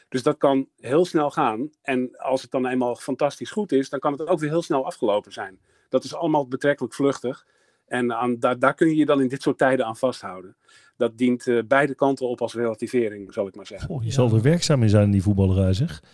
[0.09, 1.69] Dus dat kan heel snel gaan.
[1.81, 4.85] En als het dan eenmaal fantastisch goed is, dan kan het ook weer heel snel
[4.85, 5.59] afgelopen zijn.
[5.89, 7.45] Dat is allemaal betrekkelijk vluchtig.
[7.87, 10.55] En aan, daar, daar kun je je dan in dit soort tijden aan vasthouden.
[10.97, 13.89] Dat dient eh, beide kanten op als relativering, zal ik maar zeggen.
[13.89, 16.01] Oh, je zal er werkzaam in zijn in die voetballerij, zeg.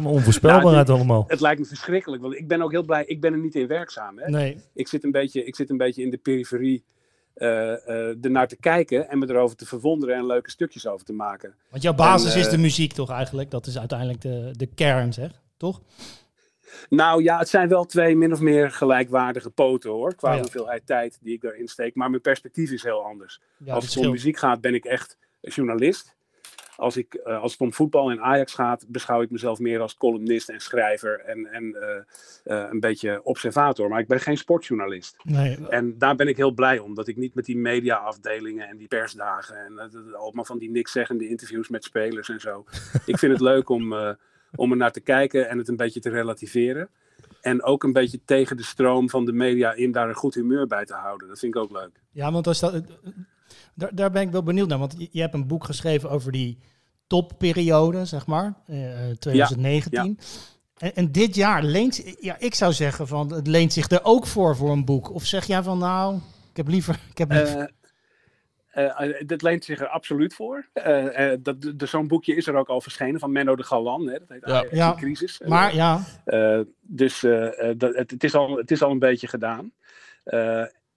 [0.00, 0.06] Oh.
[0.06, 1.24] Onvoorspelbaarheid allemaal.
[1.26, 3.04] Het lijkt me verschrikkelijk, want ik ben ook heel blij.
[3.04, 4.18] Ik ben er niet in werkzaam.
[4.18, 4.30] Hè?
[4.30, 4.56] Nee.
[4.74, 6.84] Ik, zit een beetje, ik zit een beetje in de periferie
[7.34, 11.54] ernaar te kijken en me erover te verwonderen en leuke stukjes over te maken.
[11.70, 13.50] Want jouw basis En, is eh, de muziek toch eigenlijk?
[13.50, 15.30] Dat is uiteindelijk de, de kern, zeg.
[15.56, 15.80] Toch?
[16.88, 20.14] Nou ja, het zijn wel twee min of meer gelijkwaardige poten hoor.
[20.14, 20.40] Qua Oh ja.
[20.40, 21.94] hoeveelheid tijd die ik daarin steek.
[21.94, 23.40] Maar mijn perspectief is heel anders.
[23.64, 26.14] Ja, als het om muziek gaat, ben ik echt journalist.
[26.80, 29.96] Als, ik, eh, als het om voetbal en Ajax gaat, beschouw ik mezelf meer als
[29.96, 31.96] columnist en schrijver en, en eh,
[32.44, 33.88] eh, een beetje observator.
[33.88, 35.16] Maar ik ben geen sportjournalist.
[35.22, 35.68] Nee.
[35.68, 38.88] En daar ben ik heel blij om, dat ik niet met die mediaafdelingen en die
[38.88, 42.64] persdagen en allemaal van die niks zeggende interviews met spelers en zo.
[43.06, 43.94] ik vind het leuk om,
[44.54, 46.88] om er naar te kijken en het een beetje te relativeren.
[47.40, 50.66] En ook een beetje tegen de stroom van de media in daar een goed humeur
[50.66, 51.28] bij te houden.
[51.28, 52.02] Dat vind ik ook leuk.
[52.10, 52.82] Ja, want als dat,
[53.80, 54.78] daar, daar ben ik wel benieuwd naar.
[54.78, 56.58] Want je, je hebt een boek geschreven over die
[57.06, 58.76] topperiode, zeg maar, eh,
[59.18, 60.18] 2019.
[60.76, 64.26] En, en dit jaar leent, ja, ik zou zeggen van het leent zich er ook
[64.26, 65.14] voor voor een boek.
[65.14, 66.16] Of zeg jij van nou,
[66.50, 67.70] ik heb liever, ik heb liever
[68.70, 70.68] Eh, eh, eh, dit leent zich er absoluut voor.
[70.72, 74.06] Eh, eh, dat, Zo'n boekje is er ook al verschenen van Menno de Galan.
[74.06, 74.18] Hè?
[74.18, 74.64] Dat heet Ja.
[74.70, 75.40] Ja, Crisis.
[75.46, 76.04] maar ja.
[76.24, 79.72] Eh, dus eh, eh, dat, het, het, is al, het is al een beetje gedaan.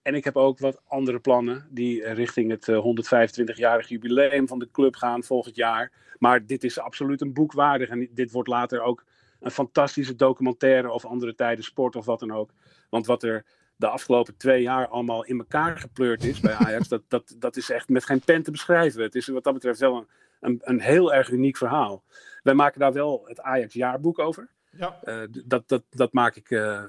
[0.04, 4.48] Eh, en ik heb ook wat andere plannen die eh, richting het eh, 125-jarig jubileum
[4.48, 5.92] van de club gaan volgend jaar.
[6.18, 7.88] Maar dit is absoluut een boek waardig.
[7.88, 9.04] En dit wordt later ook
[9.40, 12.50] een fantastische documentaire of andere tijden sport of wat dan ook.
[12.90, 13.44] Want wat er
[13.76, 17.70] de afgelopen twee jaar allemaal in elkaar gepleurd is bij Ajax, dat, dat, dat is
[17.70, 19.02] echt met geen pen te beschrijven.
[19.02, 20.06] Het is wat dat betreft wel een,
[20.40, 22.04] een, een heel erg uniek verhaal.
[22.42, 24.48] Wij maken daar wel het Ajax jaarboek over.
[24.76, 25.00] Ja.
[25.02, 26.82] Eh, dat, dat, dat maak ik eh,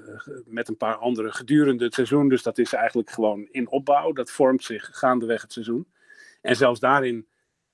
[0.44, 2.28] met een paar anderen gedurende het seizoen.
[2.28, 4.12] Dus dat is eigenlijk gewoon in opbouw.
[4.12, 5.86] Dat vormt zich gaandeweg het seizoen.
[6.40, 7.28] En zelfs daarin,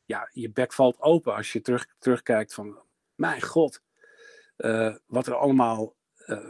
[0.05, 2.79] ja, je bek valt open als je terug, terugkijkt van...
[3.15, 3.83] Mijn god,
[4.57, 5.95] eh, wat er allemaal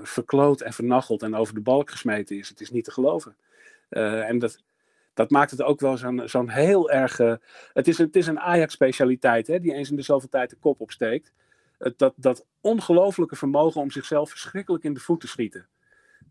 [0.03, 2.49] verkloot en vernacheld en over de balk gesmeten is.
[2.49, 3.37] Het is niet te geloven.
[3.89, 4.63] En dat,
[5.15, 7.17] dat maakt het ook wel zo'n zo'n heel erg...
[7.73, 11.33] het, is, het is een Ajax-specialiteit, die eens in de zoveel tijd de kop opsteekt.
[11.97, 15.69] Dat, dat ongelooflijke vermogen om zichzelf verschrikkelijk in de voet te schieten.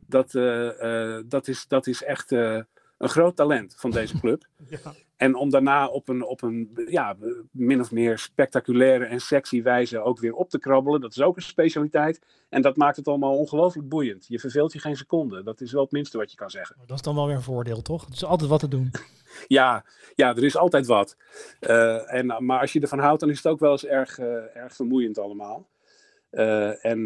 [0.07, 2.61] Dat, eh, eh, dat, is, dat is echt eh,
[2.97, 4.47] een groot talent van deze club.
[5.21, 7.15] En om daarna op een, op een ja,
[7.51, 11.01] min of meer spectaculaire en sexy wijze ook weer op te krabbelen.
[11.01, 12.21] Dat is ook een specialiteit.
[12.49, 14.25] En dat maakt het allemaal ongelooflijk boeiend.
[14.27, 15.43] Je verveelt je geen seconde.
[15.43, 16.75] Dat is wel het minste wat je kan zeggen.
[16.85, 18.05] Dat is dan wel weer een voordeel, toch?
[18.05, 18.91] Er is altijd wat te doen.
[19.47, 21.17] Ja, ja er is altijd wat.
[21.59, 24.55] Eh, en, maar als je ervan houdt, dan is het ook wel eens erg, eh,
[24.55, 25.67] erg vermoeiend allemaal.
[26.29, 27.05] Eh, en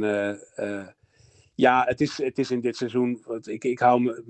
[1.55, 3.25] ja, het is, het is in dit seizoen.
[3.41, 4.23] Ik, ik hou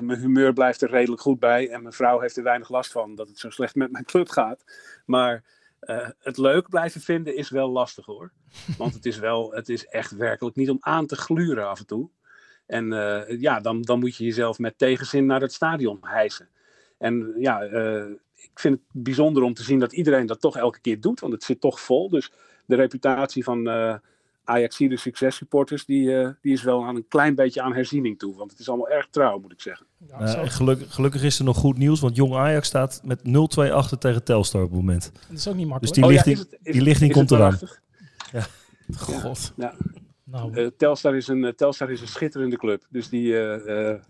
[0.00, 1.68] mijn humeur blijft er redelijk goed bij.
[1.68, 4.28] En mijn vrouw heeft er weinig last van dat het zo slecht met mijn club
[4.28, 4.64] gaat.
[5.06, 5.44] Maar
[5.80, 8.32] eh, het leuk blijven vinden is wel lastig hoor.
[8.78, 11.86] Want het is wel, het is echt werkelijk niet om aan te gluren af en
[11.86, 12.08] toe.
[12.66, 16.48] En eh, ja, dan, dan moet je jezelf met tegenzin naar het stadion hijsen.
[16.98, 20.80] En ja, eh, ik vind het bijzonder om te zien dat iedereen dat toch elke
[20.80, 22.10] keer doet, want het zit toch vol.
[22.10, 22.32] Dus
[22.66, 23.64] de reputatie van
[24.44, 28.36] Ajaxide successupporters, die, eh, die is wel aan een klein beetje aan herziening toe.
[28.36, 29.86] Want het is allemaal erg trouw, moet ik zeggen.
[30.18, 33.98] En geluk- gelukkig is er nog goed nieuws, want Jong Ajax staat met 0-2 achter
[33.98, 35.12] tegen Telstar op het moment.
[35.28, 35.94] Dat is ook niet Dus makkelijk.
[35.94, 37.58] die Oh ja, lichting, is het- is die lichting is komt eraan.
[38.32, 38.46] Ja.
[39.22, 39.52] God.
[39.56, 39.74] Ja.
[40.26, 40.52] Nou.
[40.54, 42.86] Eh, Telstar, is een, eh, Telstar is een schitterende club.
[42.90, 44.00] Dus die, eh, eh,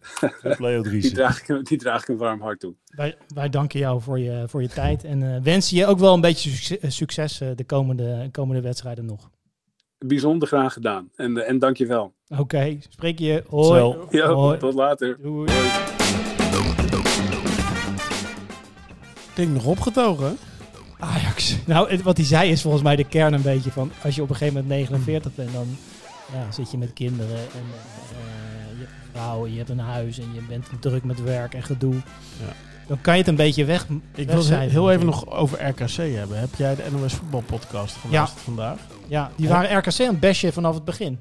[0.90, 2.74] die, draag ik, die draag ik een warm hart toe.
[2.86, 6.20] Wij, wij danken jou voor je, voor je tijd en wensen je ook wel een
[6.20, 9.30] beetje succes, de komende, komende wedstrijden nog.
[10.06, 11.08] Bijzonder graag gedaan.
[11.16, 12.12] En, eh, en dank je wel.
[12.38, 13.42] Oké, spreek je.
[13.48, 13.96] Hoi.
[14.10, 14.58] Ja, Hoi.
[14.58, 15.16] tot later.
[15.22, 15.50] Doei.
[19.34, 20.36] Denk nog opgetogen.
[20.98, 21.56] Ajax.
[21.66, 23.90] Nou, het- wat hij zei is volgens mij de kern een beetje van...
[24.02, 25.66] als je op een gegeven moment 49 bent, dan
[26.32, 27.36] ja, zit je met kinderen.
[27.36, 27.64] En,
[28.10, 31.62] eh, je, vrouw en je hebt een huis en je bent druk met werk en
[31.62, 31.94] gedoe.
[31.94, 32.52] Ja.
[32.86, 33.86] Dan kan je het een beetje weg.
[34.14, 36.38] Ik wil het heel even nog over RKC hebben.
[36.40, 38.78] Heb jij de NOS voetbalpodcast geluisterd vandaag?
[39.06, 41.18] Ja, die waren RKC aan het bashen vanaf het begin.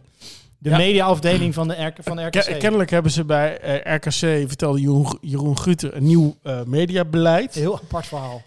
[0.58, 0.78] De Ja.
[0.78, 2.32] mediaafdeling van, de R van RKC.
[2.46, 7.54] Ke- kennelijk hebben ze bij eh, RKC, vertelde Jeroen, Jeroen Guter, een nieuw eh, mediabeleid.
[7.54, 8.42] Heel apart verhaal.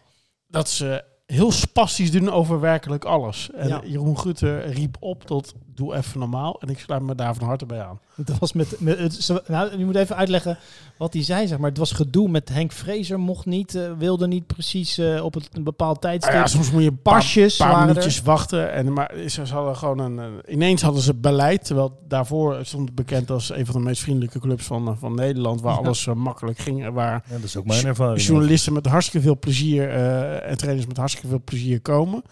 [0.48, 3.50] Dat ze heel spastisch doen over werkelijk alles.
[3.54, 3.80] En Ja.
[3.84, 6.60] Jeroen Guter riep op tot doe even normaal.
[6.60, 7.98] En ik sluit me daar van harte bij aan.
[8.26, 10.58] Het was met, met het, ze- nou, je moet even uitleggen
[10.98, 11.68] wat hij zei, zeg maar.
[11.68, 15.48] Het was gedoe met Henk Vrezer, mocht niet, eh, wilde niet precies eh, op het,
[15.52, 16.34] een bepaald tijdstip.
[16.34, 18.24] Ja, soms moet je een paar, Pasjes paar waren minuutjes er.
[18.24, 18.72] wachten.
[18.72, 21.64] En, maar ze hadden gewoon een, eh, ineens hadden ze beleid.
[21.64, 25.60] Terwijl daarvoor stond het bekend als een van de meest vriendelijke clubs van, van Nederland.
[25.60, 25.78] Waar Ja.
[25.78, 26.84] alles makkelijk ging.
[26.84, 28.22] en Waar Ja, dat is ook mijn ervaring.
[28.22, 32.22] journalisten met hartstikke veel plezier eh, en trainers met hartstikke veel plezier komen.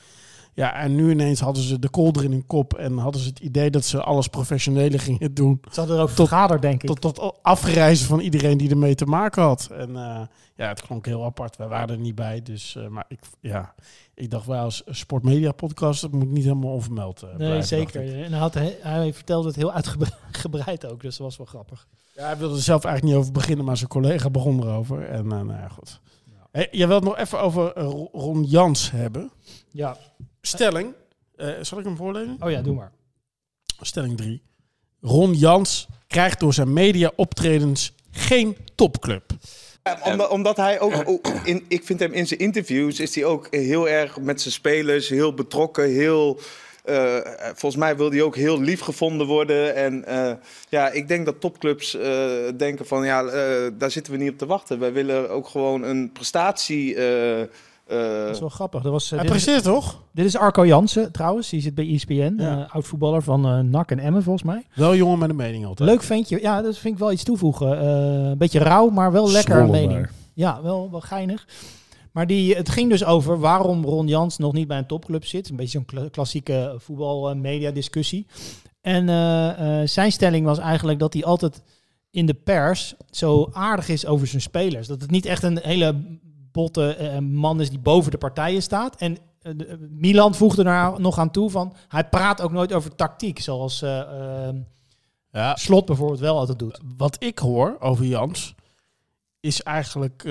[0.55, 3.39] Ja, en nu ineens hadden ze de kolder in hun kop en hadden ze het
[3.39, 5.61] idee dat ze alles professioneler gingen doen.
[5.73, 6.89] Ze hadden erover Tot- vergaderd, denk ik.
[6.89, 9.69] Tot, tot afreizen van iedereen die ermee te maken had.
[9.73, 10.21] En eh,
[10.57, 11.57] ja, het klonk heel apart.
[11.57, 12.43] Wij waren er niet bij.
[12.43, 13.75] Dus, eh, maar ik, ja,
[14.15, 18.25] ik dacht, wij als sportmedia podcast, dat moet niet helemaal onvermeld eh, nee, blijven, zeker.
[18.25, 21.87] En hij, had, hij, vertelde het heel uitgebreid ook, dus dat was wel grappig.
[22.17, 25.05] Ja, hij wilde er zelf eigenlijk niet over beginnen, maar zijn collega begon erover.
[25.09, 26.01] En nou ja, goed.
[26.55, 29.31] Hey, je wilt nog even over eh, Ron- Jans hebben.
[29.71, 29.97] Ja.
[30.41, 30.93] Stelling.
[31.37, 32.37] Eh, zal ik hem voorlezen?
[32.41, 32.93] Oh ja, doe maar.
[33.81, 34.43] Stelling 3.
[35.01, 39.25] Ron Jans krijgt door zijn media optredens geen topclub.
[40.05, 43.47] Omdat, omdat hij ook, ook in, ik vind hem in zijn interviews, is hij ook
[43.51, 46.39] heel erg met zijn spelers, heel betrokken, heel,
[46.85, 47.17] eh,
[47.55, 49.75] volgens mij wil hij ook heel lief gevonden worden.
[49.75, 50.33] En eh,
[50.69, 52.23] ja, ik denk dat topclubs eh,
[52.57, 54.79] denken van, ja, eh, daar zitten we niet op te wachten.
[54.79, 56.95] Wij willen ook gewoon een prestatie...
[56.95, 57.47] eh, eh,
[58.27, 58.83] Dat is wel grappig.
[58.83, 60.03] Dat was, eh, Hij dit is- presteert toch?
[60.13, 62.65] Dit is Arco Jansen trouwens, die zit bij ESPN, Ja.
[62.67, 64.63] eh, oud voetballer van eh NAC en Emmen volgens mij.
[64.75, 65.89] Wel jongen met een mening altijd.
[65.89, 67.79] Leuk ventje, ja, dat vind ik wel iets toevoegen.
[67.81, 67.87] Eh,
[68.31, 70.09] een beetje rauw, maar wel lekker een mening.
[70.35, 71.47] Ja, wel, wel geinig.
[72.15, 75.49] Maar die, het ging dus over waarom Ron Jans nog niet bij een topclub zit.
[75.51, 78.27] Een beetje zo'n kla- klassieke voetbal-media discussie.
[78.81, 81.63] En eh, eh, zijn stelling was eigenlijk dat hij altijd
[82.11, 84.87] in de pers zo aardig is over zijn spelers.
[84.87, 86.19] Dat het niet echt een hele
[86.53, 88.97] botte eh, man is die boven de partijen staat.
[88.97, 89.17] En
[89.91, 91.75] Milan voegde daar nog aan toe van...
[91.89, 94.01] hij praat ook nooit over tactiek, zoals eh,
[94.49, 94.55] eh,
[95.33, 96.81] Ja, Slot bijvoorbeeld wel altijd doet.
[96.97, 98.55] wat ik hoor over Jans
[99.41, 100.23] is eigenlijk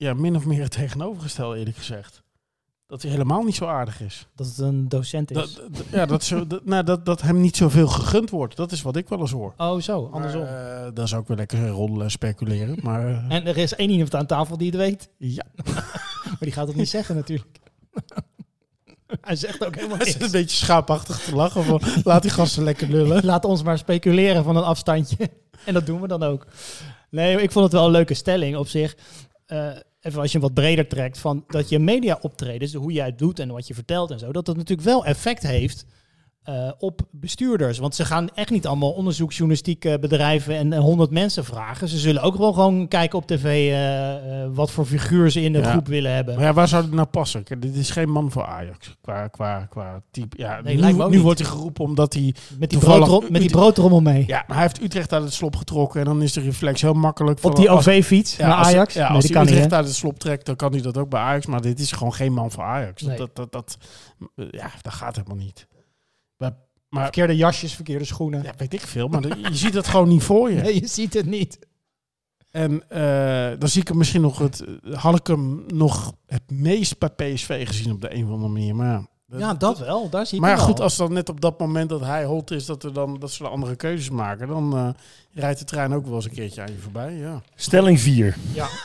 [0.00, 2.22] ja, min of meer het tegenovergestelde eerlijk gezegd.
[2.86, 4.26] Dat hij helemaal niet zo aardig is.
[4.34, 5.36] Dat het een docent is.
[5.36, 8.56] Dat, ja, dat, zo, dat, nou, dat, dat hem niet zoveel gegund wordt.
[8.56, 9.54] Dat is wat ik wel eens hoor.
[9.56, 10.40] oh, zo, andersom.
[10.42, 12.78] Maar, eh, daar zou ik weer lekker roddelen speculeren.
[12.82, 15.10] Maar eh, en er is één iemand aan tafel die het weet.
[15.16, 15.46] ja,
[16.24, 17.58] Maar die gaat het niet zeggen natuurlijk.
[19.20, 20.32] Hij zegt ook helemaal hij zit een niks.
[20.32, 21.64] beetje schaapachtig te lachen.
[21.64, 23.24] Van, laat die gasten lekker lullen.
[23.24, 25.30] Laat ons maar speculeren van een afstandje.
[25.64, 26.46] En dat doen we dan ook.
[27.10, 28.96] Nee, ik vond het wel een leuke stelling op zich.
[29.46, 29.70] Eh,
[30.00, 33.38] even als je wat breder trekt, van dat je media optredens, hoe jij het doet
[33.38, 35.84] en wat je vertelt en zo, dat dat natuurlijk wel effect heeft
[36.40, 37.78] eh, op bestuurders.
[37.78, 41.88] Want ze gaan echt niet allemaal onderzoeksjournalistieke bedrijven en honderd mensen vragen.
[41.88, 45.52] Ze zullen ook wel gewoon kijken op tv eh, eh, wat voor figuur ze in
[45.52, 45.70] de Ja.
[45.70, 46.34] groep willen hebben.
[46.34, 47.42] Maar ja, waar zou dit nou passen?
[47.42, 48.96] Kijk, dit is geen man voor Ajax.
[49.00, 50.36] Qua, qua, qua type.
[50.38, 52.34] Ja, Nee, nu, wordt hij geroepen omdat hij...
[52.58, 54.24] met, die broodrom, met die broodrommel mee.
[54.26, 56.00] Ja, maar hij heeft Utrecht uit het slop getrokken.
[56.00, 57.36] En dan is de reflex heel makkelijk.
[57.36, 58.94] op van die OV-fiets Ja, naar Ajax.
[58.94, 59.42] Ja, nee, als hij.
[59.42, 59.76] Utrecht hè?
[59.76, 61.46] uit het slop trekt, dan kan hij dat ook bij Ajax.
[61.46, 63.02] Maar dit is gewoon geen man voor Ajax.
[63.02, 63.16] Nee.
[63.16, 63.78] Dat, dat, dat,
[64.50, 65.66] ja, dat gaat helemaal niet.
[66.40, 68.42] Maar, Verkeerde jasjes, verkeerde schoenen.
[68.42, 69.08] ja, weet ik veel.
[69.08, 70.60] Maar je ziet het gewoon niet voor je.
[70.62, 71.58] Nee, je ziet het niet.
[72.50, 74.64] En eh, dan zie ik hem misschien nog het...
[74.92, 78.74] Had ik hem nog het meest bij PSV gezien op de een of andere manier.
[78.76, 80.08] Maar ja, dat- Ja, dat wel.
[80.08, 80.82] Daar zie ik Maar ja, goed, wel.
[80.82, 83.42] als dan net op dat moment dat hij hot is, dat, er dan, dat ze
[83.42, 84.88] dan andere keuzes maken, dan eh,
[85.32, 87.14] rijdt de trein ook wel eens een keertje aan je voorbij.
[87.14, 87.42] Ja.
[87.54, 88.36] Stelling 4.
[88.52, 88.66] Ja.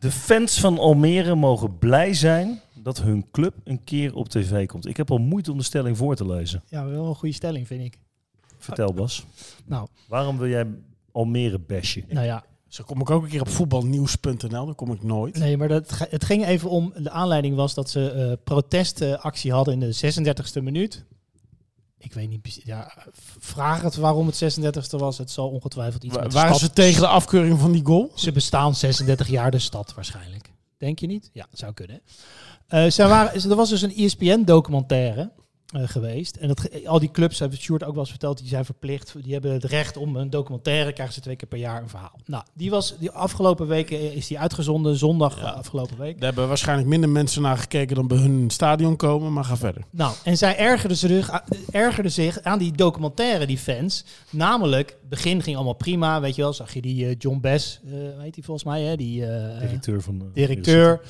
[0.00, 4.86] De fans van Almere mogen blij zijn dat hun club een keer op tv komt.
[4.86, 6.62] Ik heb al moeite om de stelling voor te lezen.
[6.68, 7.98] Ja, wel een goede stelling, vind ik.
[8.58, 9.24] Vertel Bas.
[9.64, 10.66] Nou, Waarom wil jij
[11.12, 12.04] Almere bashen?
[12.08, 12.44] nou ja.
[12.68, 15.38] Zo kom ik ook een keer op voetbalnieuws.nl, daar kom ik nooit.
[15.38, 16.92] Nee, maar dat, het ging even om...
[16.96, 21.04] De aanleiding was dat ze eh protestactie hadden in de 36e minuut.
[21.98, 22.64] Ik weet niet precies...
[22.64, 22.92] Ja,
[23.38, 25.18] vraag het waarom het 36e was.
[25.18, 27.84] Het zal ongetwijfeld iets Wa- met de waren stad- ze tegen de afkeuring van die
[27.84, 28.12] goal?
[28.14, 30.51] Ze bestaan 36 jaar de stad waarschijnlijk.
[30.82, 31.30] Denk je niet?
[31.32, 32.00] Ja, zou kunnen.
[32.66, 35.30] Eh ze waren, er was dus een ESPN-documentaire
[35.72, 36.36] eh, geweest.
[36.36, 39.14] En dat, al die clubs, hebben Sjoerd ook wel eens verteld, die zijn verplicht.
[39.22, 42.18] Die hebben het recht om een documentaire, krijgen ze twee keer per jaar een verhaal.
[42.26, 46.14] Nou, die was die afgelopen weken is die uitgezonden, zondag eh, afgelopen week.
[46.14, 49.82] Daar hebben waarschijnlijk minder mensen naar gekeken dan bij hun stadion komen, maar ga verder.
[49.90, 54.04] Nou, en zij ergerden zich, ergerden zich aan die documentaire, die fans.
[54.30, 56.52] Namelijk, begin ging allemaal prima, weet je wel.
[56.52, 58.96] Zag je die eh, John Bess, eh weet hij volgens mij, hè?
[58.96, 61.00] Die eh, Directeur van de directeur.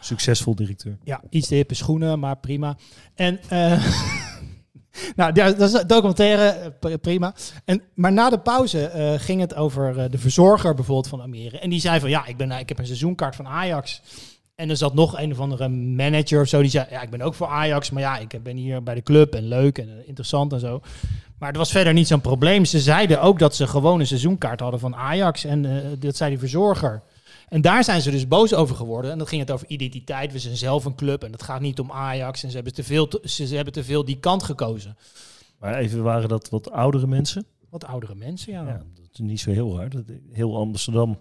[0.00, 0.98] Succesvol directeur.
[1.04, 2.76] Ja, iets te hippe schoenen, maar prima.
[3.14, 3.72] En eh,
[5.16, 7.34] nou, ja, dat is documentaire, eh, prima.
[7.64, 11.58] En, maar na de pauze eh, ging het over eh, de verzorger bijvoorbeeld van Almere.
[11.58, 14.02] En die zei van, ja, ik, ben, ik heb een seizoenkaart van Ajax.
[14.54, 17.22] En er zat nog een of andere manager of zo, die zei, ja, ik ben
[17.22, 17.90] ook voor Ajax.
[17.90, 20.80] Maar ja, ik ben hier bij de club en leuk en interessant en zo.
[21.38, 22.64] Maar er was verder niet zo'n probleem.
[22.64, 25.44] Ze zeiden ook dat ze gewoon een seizoenkaart hadden van Ajax.
[25.44, 27.02] En dat zei die verzorger.
[27.48, 29.10] En daar zijn ze dus boos over geworden.
[29.10, 30.32] En dat ging het over identiteit.
[30.32, 32.42] We zijn zelf een club en het gaat niet om Ajax.
[32.42, 34.96] En ze hebben te veel, te- ze, hebben te veel die kant gekozen.
[35.58, 37.46] Maar even waren dat wat oudere mensen?
[37.70, 38.66] Wat oudere mensen, ja.
[38.66, 39.92] Ja, dat is niet zo heel hard.
[39.92, 41.18] Dat- Heel Amsterdam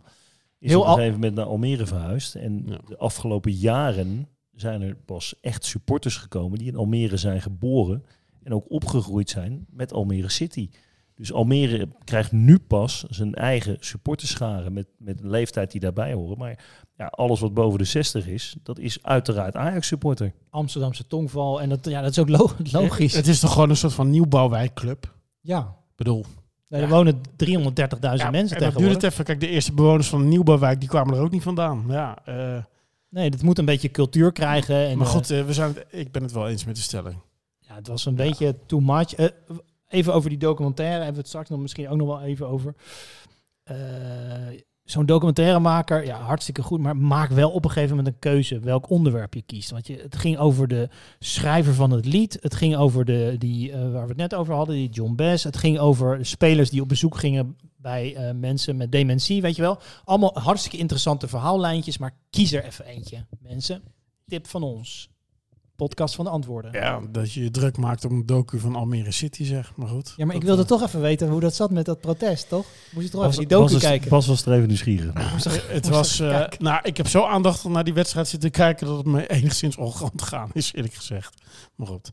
[0.60, 2.36] is Heel op een gegeven moment naar Almere verhuisd.
[2.36, 8.06] En de afgelopen jaren zijn er pas echt supporters gekomen die in Almere zijn geboren
[8.44, 10.70] en ook opgegroeid zijn met Almere City.
[11.16, 16.38] Dus Almere krijgt nu pas zijn eigen supporterscharen met, met een leeftijd die daarbij horen.
[16.38, 16.66] Maar
[16.98, 20.34] ja, alles wat boven de 60 is, dat is uiteraard Ajax-supporter.
[20.50, 21.62] Amsterdamse tongval.
[21.62, 22.52] En dat, ja, dat is ook lo-
[22.82, 23.14] logisch.
[23.14, 25.14] Het is toch gewoon een soort van nieuwbouwwijkclub?
[25.42, 25.60] Ja.
[25.60, 26.26] Ik bedoel...
[26.68, 28.72] Nee, er wonen 330.000 mensen dat tegenwoordig.
[28.74, 29.26] duurt het even.
[29.26, 31.86] Kijk, de eerste bewoners van de nieuwbouwwijk, die kwamen er ook niet vandaan.
[31.88, 32.64] Ja, eh,
[33.10, 34.76] Nee, dat moet een beetje cultuur krijgen.
[34.88, 36.82] En, maar eh, goed, eh, we zijn het, ik ben het wel eens met de
[36.82, 37.16] stelling.
[37.60, 39.14] Ja, het was een beetje too much.
[39.14, 39.28] Eh,
[39.88, 42.76] even over die documentaire hebben we het straks nog misschien ook nog wel even over.
[43.64, 43.76] Eh,
[44.86, 48.90] Zo'n documentairemaker, ja, hartstikke goed, maar maak wel op een gegeven moment een keuze welk
[48.90, 49.72] onderwerp je kiest.
[49.72, 53.72] Want je, het ging over de schrijver van het lied, het ging over de, die,
[53.72, 55.44] eh, waar we het net over hadden, die John Bass.
[55.44, 59.62] Het ging over spelers die op bezoek gingen bij eh, mensen met dementie, weet je
[59.62, 59.80] wel.
[60.04, 63.82] Allemaal hartstikke interessante verhaallijntjes, maar kies er even eentje, mensen.
[64.28, 65.10] Tip van ons.
[65.76, 66.72] Podcast van de antwoorden.
[66.72, 69.76] Ja, dat je je druk maakt om een docu van Almere City, zeg.
[69.76, 70.14] Maar goed.
[70.18, 72.66] Ja, maar ik wilde eh, toch even weten hoe dat zat met dat protest, toch?
[72.94, 74.10] Moest je toch even die docu kijken?
[74.10, 75.14] Bas was er even nieuwsgierig.
[75.34, 78.52] Moest er- Het moest was, eh, nou, ik heb zo aandachtig naar die wedstrijd zitten
[78.52, 81.42] kijken dat het me enigszins ongegaan is, eerlijk gezegd.
[81.76, 82.12] Maar goed.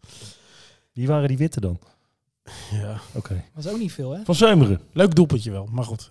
[0.93, 1.79] Wie waren die witte dan?
[2.71, 3.01] Ja.
[3.15, 3.45] Oké.
[3.55, 4.25] was ook niet veel, hè?
[4.25, 4.81] Van Zeumeren.
[4.93, 6.11] Leuk doelpuntje wel, maar goed.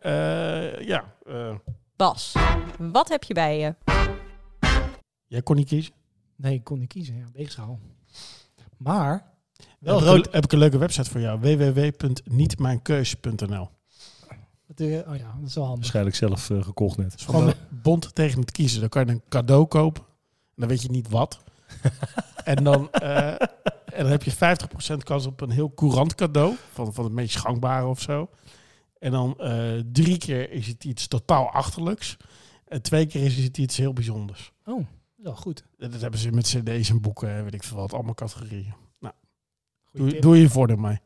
[0.00, 1.14] Eh, ja.
[1.26, 1.54] eh,
[1.96, 2.34] Bas,
[2.78, 3.74] wat heb je bij je?
[5.26, 5.92] jij kon niet kiezen.
[6.36, 7.16] Nee, ik kon niet kiezen.
[7.16, 7.78] Ja, weegschaal.
[8.76, 9.32] Maar,
[9.78, 11.40] wel heb, ik heb ik een leuke website voor jou.
[11.40, 13.68] www.nietmijnkeus.nl
[14.66, 15.80] Dat, eh, oh ja, dat is wel handig.
[15.80, 17.20] Waarschijnlijk zelf eh, gekocht net.
[17.20, 18.80] Gewoon bond tegen het kiezen.
[18.80, 20.02] Dan kan je een cadeau kopen.
[20.02, 20.08] En
[20.54, 21.44] dan weet je niet wat.
[22.44, 23.30] en, dan, eh,
[23.84, 24.36] en dan heb je 50%
[25.02, 26.54] kans op een heel courant cadeau.
[26.72, 28.28] Van, van het meest gangbare of zo.
[28.98, 32.16] En dan eh, drie keer is het iets totaal achterlijks.
[32.64, 34.52] En twee keer is het iets heel bijzonders.
[34.64, 34.86] Oh,
[35.26, 35.64] wel goed.
[35.78, 37.92] Dat hebben ze met cd's en boeken, weet ik veel wat.
[37.92, 38.74] Allemaal categorieën.
[39.00, 39.14] Nou,
[39.92, 41.00] doe, doe je voordeel mee.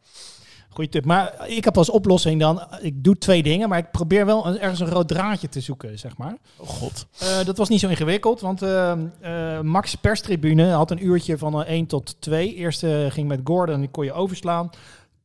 [0.69, 1.05] Goeie tip.
[1.05, 4.59] Maar ik heb als oplossing dan, ik doe twee dingen, maar ik probeer wel een-
[4.59, 6.37] ergens een rood draadje te zoeken, zeg maar.
[6.57, 7.07] Oh god.
[7.19, 11.63] Eh, dat was niet zo ingewikkeld, want eh, eh, Max perstribune had een uurtje van
[11.65, 12.55] eh, 1 tot 2.
[12.55, 14.71] Eerste ging met Gordon, die kon je overslaan.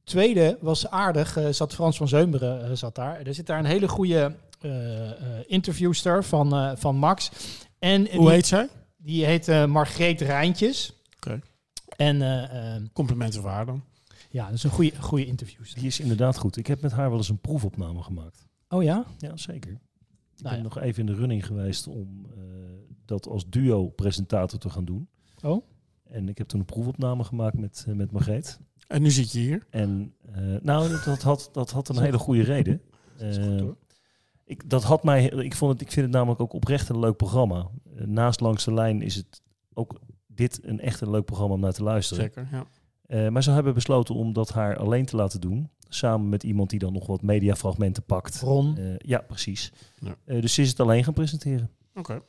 [0.04, 3.20] Tweede was aardig, zat Frans van Zeumeren zat daar.
[3.22, 4.36] Er zit daar een hele goede
[5.48, 7.32] interviewster van, van Max.
[7.80, 8.70] En Hoe die, heet zij?
[9.06, 10.94] Die heet eh Margreet Rijntjes.
[11.16, 11.42] Oké.
[11.96, 13.84] En eh, eh, Complimenten voor haar dan.
[14.30, 15.80] ja, dat is een goede, goede interviewster.
[15.80, 16.58] Die is inderdaad goed.
[16.58, 18.48] Ik heb met haar wel eens een proefopname gemaakt.
[18.70, 19.06] Oh ja?
[19.18, 19.72] Ja, zeker.
[19.72, 20.64] Ik Nou ben ja.
[20.64, 22.42] nog even in de running geweest om eh,
[23.06, 25.08] dat als duo-presentator te gaan doen.
[25.42, 25.66] Oh?
[26.04, 28.60] En ik heb toen een proefopname gemaakt met, met Margreet.
[28.88, 29.68] En nu zit je hier.
[29.70, 32.82] En eh, nou, dat, dat, had, dat had een hele goede reden.
[33.18, 33.76] is goed,
[34.46, 37.18] ik, dat had mij, ik, vond het, ik vind het namelijk ook oprecht een leuk
[37.18, 37.70] programma.
[37.96, 39.42] Eh, naast Langs de Lijn is het
[39.74, 42.24] ook dit een echt een leuk programma om naar te luisteren.
[42.24, 42.66] Zeker, ja.
[43.06, 45.70] Eh, maar ze hebben besloten om dat haar alleen te laten doen.
[45.90, 48.40] Samen met iemand die dan nog wat mediafragmenten pakt.
[48.40, 48.78] Ron.
[48.78, 49.72] Eh, ja, precies.
[50.00, 50.40] Ja.
[50.40, 51.70] Dus ze is het alleen gaan presenteren.
[51.94, 52.22] Oké.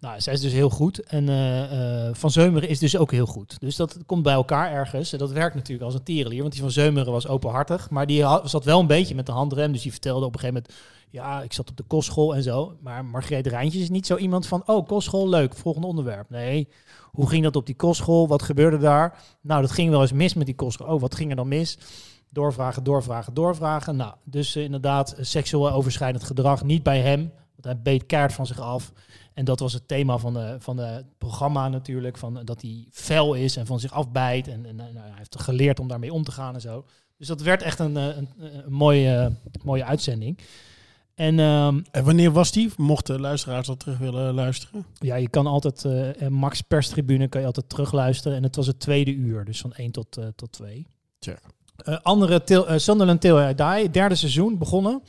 [0.00, 0.98] Nou, zij is dus heel goed.
[0.98, 3.60] En eh, eh, Van Zeumeren is dus ook heel goed.
[3.60, 5.12] Dus dat komt bij elkaar ergens.
[5.12, 6.40] En dat werkt natuurlijk als een tierenlier.
[6.40, 7.90] Want die Van Zeumeren was openhartig.
[7.90, 9.72] Maar die zat wel een beetje met de handrem.
[9.72, 10.82] Dus die vertelde op een gegeven moment...
[11.10, 12.76] Ja, ik zat op de kostschool en zo.
[12.80, 14.62] Maar Margreet Rijntjes is niet zo iemand van...
[14.66, 15.54] Oh, kostschool, leuk.
[15.54, 16.30] Volgende onderwerp.
[16.30, 16.68] Nee,
[17.10, 18.28] hoe ging dat op die kostschool?
[18.28, 19.18] Wat gebeurde daar?
[19.40, 20.94] Nou, dat ging wel eens mis met die kostschool.
[20.94, 21.78] Oh, wat ging er dan mis?
[22.28, 23.96] Doorvragen, doorvragen, doorvragen.
[23.96, 26.64] Nou, dus eh, inderdaad, seksueel overschrijdend gedrag.
[26.64, 27.32] Niet bij hem.
[27.52, 28.92] Want hij beet kaart van zich af.
[29.34, 32.18] En dat was het thema van, de, van de- het programma natuurlijk.
[32.18, 34.48] Van, eh, dat hij fel is en van zich afbijt.
[34.48, 36.84] En, en nou, hij heeft geleerd om daarmee om te gaan en zo.
[37.16, 39.32] Dus dat werd echt een, eh, een, een mooie,
[39.64, 40.38] mooie uitzending.
[41.14, 42.70] En ehm, En wanneer was die?
[42.76, 44.86] Mochten luisteraars dat terug willen luisteren?
[44.98, 48.36] ja, je kan altijd, eh, eh, Max perstribune kan je altijd terugluisteren.
[48.36, 50.86] En het was het tweede uur, dus van 1 tot, eh, tot 2.
[51.20, 51.40] Check.
[51.76, 55.02] Eh, andere, eh, Sunderland Till I Die, derde seizoen begonnen.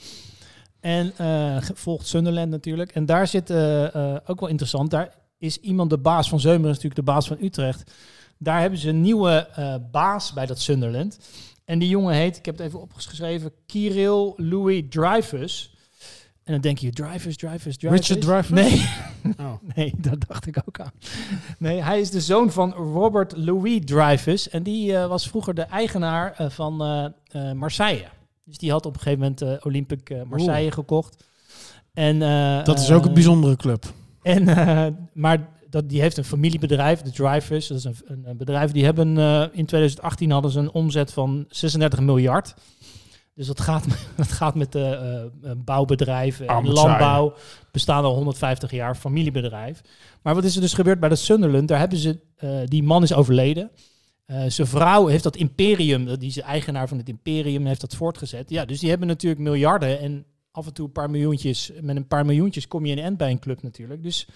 [0.84, 2.92] En eh, volgt Sunderland natuurlijk.
[2.92, 4.92] En daar zit eh, eh, ook wel interessant.
[4.92, 7.92] Daar is iemand de baas van Zeumeren, is natuurlijk de baas van Utrecht.
[8.38, 11.20] Daar hebben ze een nieuwe eh, baas bij dat Sunderland.
[11.66, 15.76] En die jongen heet, ik heb het even opgeschreven, Kirill Louis Dreyfus.
[16.44, 18.08] En dan denk je, Dreyfus, Dreyfus, Dreyfus.
[18.08, 18.62] Richard Dreyfuss?
[18.62, 18.90] Nee.
[19.40, 19.54] Oh.
[19.76, 20.92] nee, dat dacht ik ook aan.
[21.58, 24.50] Nee, hij is de zoon van Robert Louis Dreyfus.
[24.50, 26.76] En die eh, was vroeger de eigenaar eh, van
[27.56, 28.06] Marseille.
[28.46, 31.26] Dus die had op een gegeven moment eh, Olympique eh, Marseille gekocht.
[31.94, 33.86] En, eh, Dat is ook een bijzondere club.
[34.22, 34.44] En,
[35.14, 37.68] maar dat, die heeft een familiebedrijf, de Dreyfus.
[37.68, 38.72] Dat is een, een, bedrijf.
[38.72, 39.08] Die hebben
[39.54, 42.56] in 2018 hadden ze een omzet van 36 miljard.
[43.36, 43.86] Dus dat gaat,
[44.16, 47.34] dat gaat met de bouwbedrijven en landbouw.
[47.72, 49.82] Bestaan al 150 jaar, familiebedrijf.
[50.22, 51.68] Maar wat is er dus gebeurd bij de Sunderland?
[51.68, 52.20] Daar hebben ze,
[52.66, 53.72] die man is overleden.
[54.34, 58.50] Eh, zijn vrouw heeft dat imperium, die is eigenaar van het imperium, heeft dat voortgezet.
[58.50, 61.72] Ja, dus die hebben natuurlijk miljarden en af en toe een paar miljoentjes.
[61.82, 64.04] Met een paar miljoentjes kom je in end bij een club natuurlijk.
[64.04, 64.28] Dus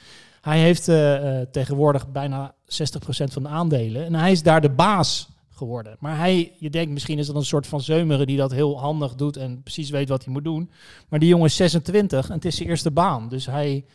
[0.42, 4.06] hij heeft eh, eh, tegenwoordig bijna 60% van de aandelen.
[4.06, 5.96] En hij is daar de baas geworden.
[6.00, 9.16] Maar hij, je denkt misschien is dat een soort van zeumeren die dat heel handig
[9.16, 10.70] doet en precies weet wat hij moet doen.
[11.10, 13.30] Maar die jongen is 26 en het is zijn eerste baan.
[13.30, 13.86] Dus hij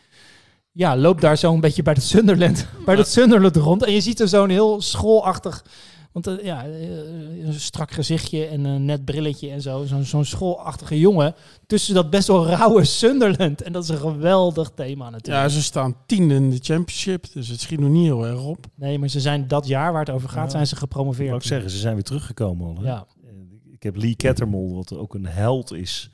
[0.73, 3.83] ja, loopt daar zo een beetje bij het Sunderland, bij het Sunderland rond.
[3.83, 5.65] En je ziet er zo'n heel schoolachtig,
[6.13, 9.85] want eh, ja, eh, een strak gezichtje en een net brilletje en zo.
[9.85, 11.35] Zo'n zo'n schoolachtige jongen
[11.67, 13.61] tussen dat best wel rauwe Sunderland.
[13.61, 15.43] En dat is een geweldig thema natuurlijk.
[15.43, 18.65] Ja, ze staan tiende in de championship, dus het schiet nog niet heel erg op.
[18.75, 20.49] Nee, maar ze zijn dat jaar waar het over gaat, Ja.
[20.51, 21.27] zijn ze gepromoveerd.
[21.29, 22.75] Wou ik zeggen, ze zijn weer teruggekomen al.
[22.83, 22.87] Hè?
[22.87, 23.05] Ja.
[23.27, 26.09] En Ik heb Lee Kettermol, wat ook een held is,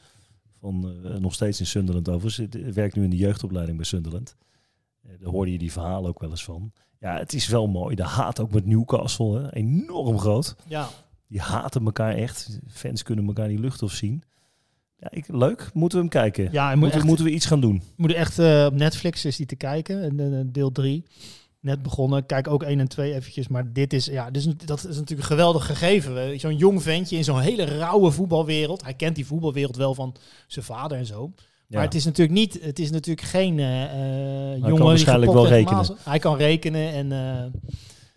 [0.59, 2.47] van, eh, nog steeds in Sunderland overigens.
[2.73, 4.35] Werkt nu in de jeugdopleiding bij Sunderland.
[5.01, 6.71] Eh, daar hoorde je die verhalen ook wel eens van.
[6.99, 7.95] Ja, het is wel mooi.
[7.95, 9.53] De haat ook met Newcastle, hè?
[9.53, 10.55] enorm groot.
[10.67, 10.87] Ja.
[11.27, 12.59] Die haten elkaar echt.
[12.67, 14.23] Fans kunnen elkaar niet lucht of zien.
[14.97, 15.69] Ja, ik, leuk.
[15.73, 16.49] Moeten we hem kijken?
[16.51, 17.81] Ja, moet moeten, echt- moeten we iets gaan doen?
[17.95, 20.03] Moet echt eh, op Netflix is die te kijken.
[20.03, 21.03] En, eh, deel 3.
[21.61, 22.25] Net begonnen.
[22.25, 23.47] Kijk ook 1 en 2 eventjes.
[23.47, 26.39] Maar dit is, ja, dit is, dat is natuurlijk een geweldig gegeven.
[26.39, 28.83] Zo'n jong ventje in zo'n hele rauwe voetbalwereld.
[28.83, 30.15] Hij kent die voetbalwereld wel van
[30.47, 31.31] zijn vader en zo.
[31.69, 35.47] Maar het is natuurlijk niet, het is natuurlijk geen eh jongen kan die waarschijnlijk wel
[35.47, 35.97] rekenen.
[36.03, 37.45] Hij kan rekenen en eh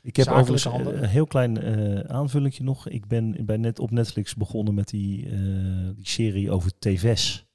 [0.03, 2.89] Ik heb overigens eh, een heel klein eh aanvullingje nog.
[2.89, 5.29] Ik ben bij net op Netflix begonnen met die,
[5.95, 7.47] die serie over TV's.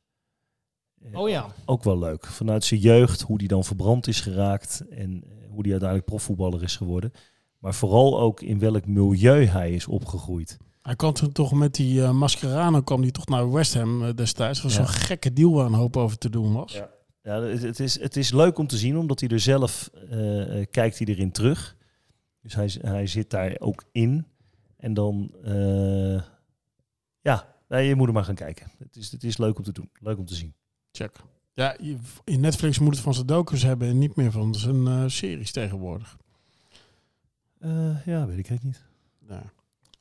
[1.14, 1.46] Oh ja.
[1.66, 2.26] Ook wel leuk.
[2.26, 6.76] Vanuit zijn jeugd, hoe die dan verbrand is geraakt en hoe die uiteindelijk profvoetballer is
[6.76, 7.12] geworden.
[7.60, 10.58] Maar vooral ook in welk milieu hij is opgegroeid.
[10.88, 14.62] Hij kwam toen toch met die Mascherano kwam die toch naar West Ham eh, destijds.
[14.62, 14.78] was Ja.
[14.86, 16.74] zo'n gekke deal waar een hoop over te doen was.
[16.74, 16.90] Ja.
[17.24, 20.66] Ja, het, het is, het is leuk om te zien, omdat hij er zelf eh,
[20.72, 21.76] kijkt hij erin terug.
[22.42, 24.26] Dus hij, hij zit daar ook in.
[24.78, 25.32] En dan,
[27.22, 28.72] ja, nee, je moet er maar gaan kijken.
[28.78, 30.54] Het is, het is leuk om te doen, leuk om te zien.
[30.92, 31.16] Check.
[31.54, 35.12] Ja, je- in Netflix moet het van zijn docus hebben en niet meer van zijn
[35.12, 36.18] series tegenwoordig.
[38.06, 38.82] Ja, weet ik het niet.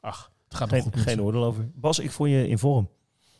[0.00, 1.02] Ach, het gaat geen, nog goed.
[1.02, 1.70] geen oordeel over.
[1.74, 2.88] Bas, ik vond je in vorm.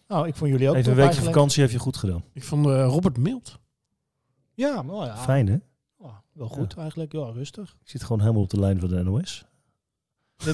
[0.09, 1.35] Oh, ik vond jullie ook Even een weekje eigenlijk.
[1.35, 2.25] vakantie heb je goed gedaan.
[2.33, 3.59] Ik vond eh, Robert mild.
[4.55, 5.17] Ja, maar ja.
[5.17, 5.57] Fijn, hè?
[5.99, 7.13] Ja, wel goed eigenlijk.
[7.13, 7.77] Ja, rustig.
[7.83, 9.45] Ik zit gewoon helemaal op de lijn van de NOS.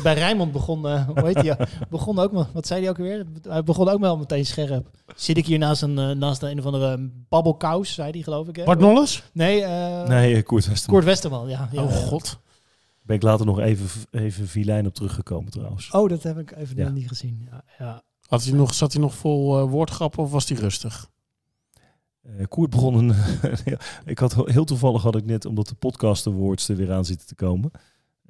[0.02, 1.66] Bij Rijnmond begon, eh, hoe heet hij?
[1.90, 3.26] begon ook wel, wat zei hij ook weer?
[3.48, 4.90] Hij begon ook wel meteen scherp.
[5.16, 8.56] Zit ik hier naast een, eh, naast een of andere babbelkous, zei hij geloof ik.
[8.56, 8.64] Hè?
[8.64, 9.22] Bart Nolles?
[9.32, 10.94] Nee, eh nee, Koert Westerman.
[10.94, 11.68] Koert Westerman, ja.
[11.72, 12.38] ja oh god.
[13.02, 15.90] Ben ik later nog even, even vilijn op teruggekomen trouwens.
[15.90, 16.88] Oh, dat heb ik even Ja.
[16.88, 17.48] niet gezien.
[17.50, 18.02] Ja, ja.
[18.26, 21.10] Had hij nog, zat hij nog vol eh, woordgrappen of was hij rustig?
[22.22, 23.14] Eh, Koert begon een.
[24.04, 27.26] ik had heel toevallig had ik net, omdat de podcast awards er weer aan zitten
[27.26, 27.70] te komen,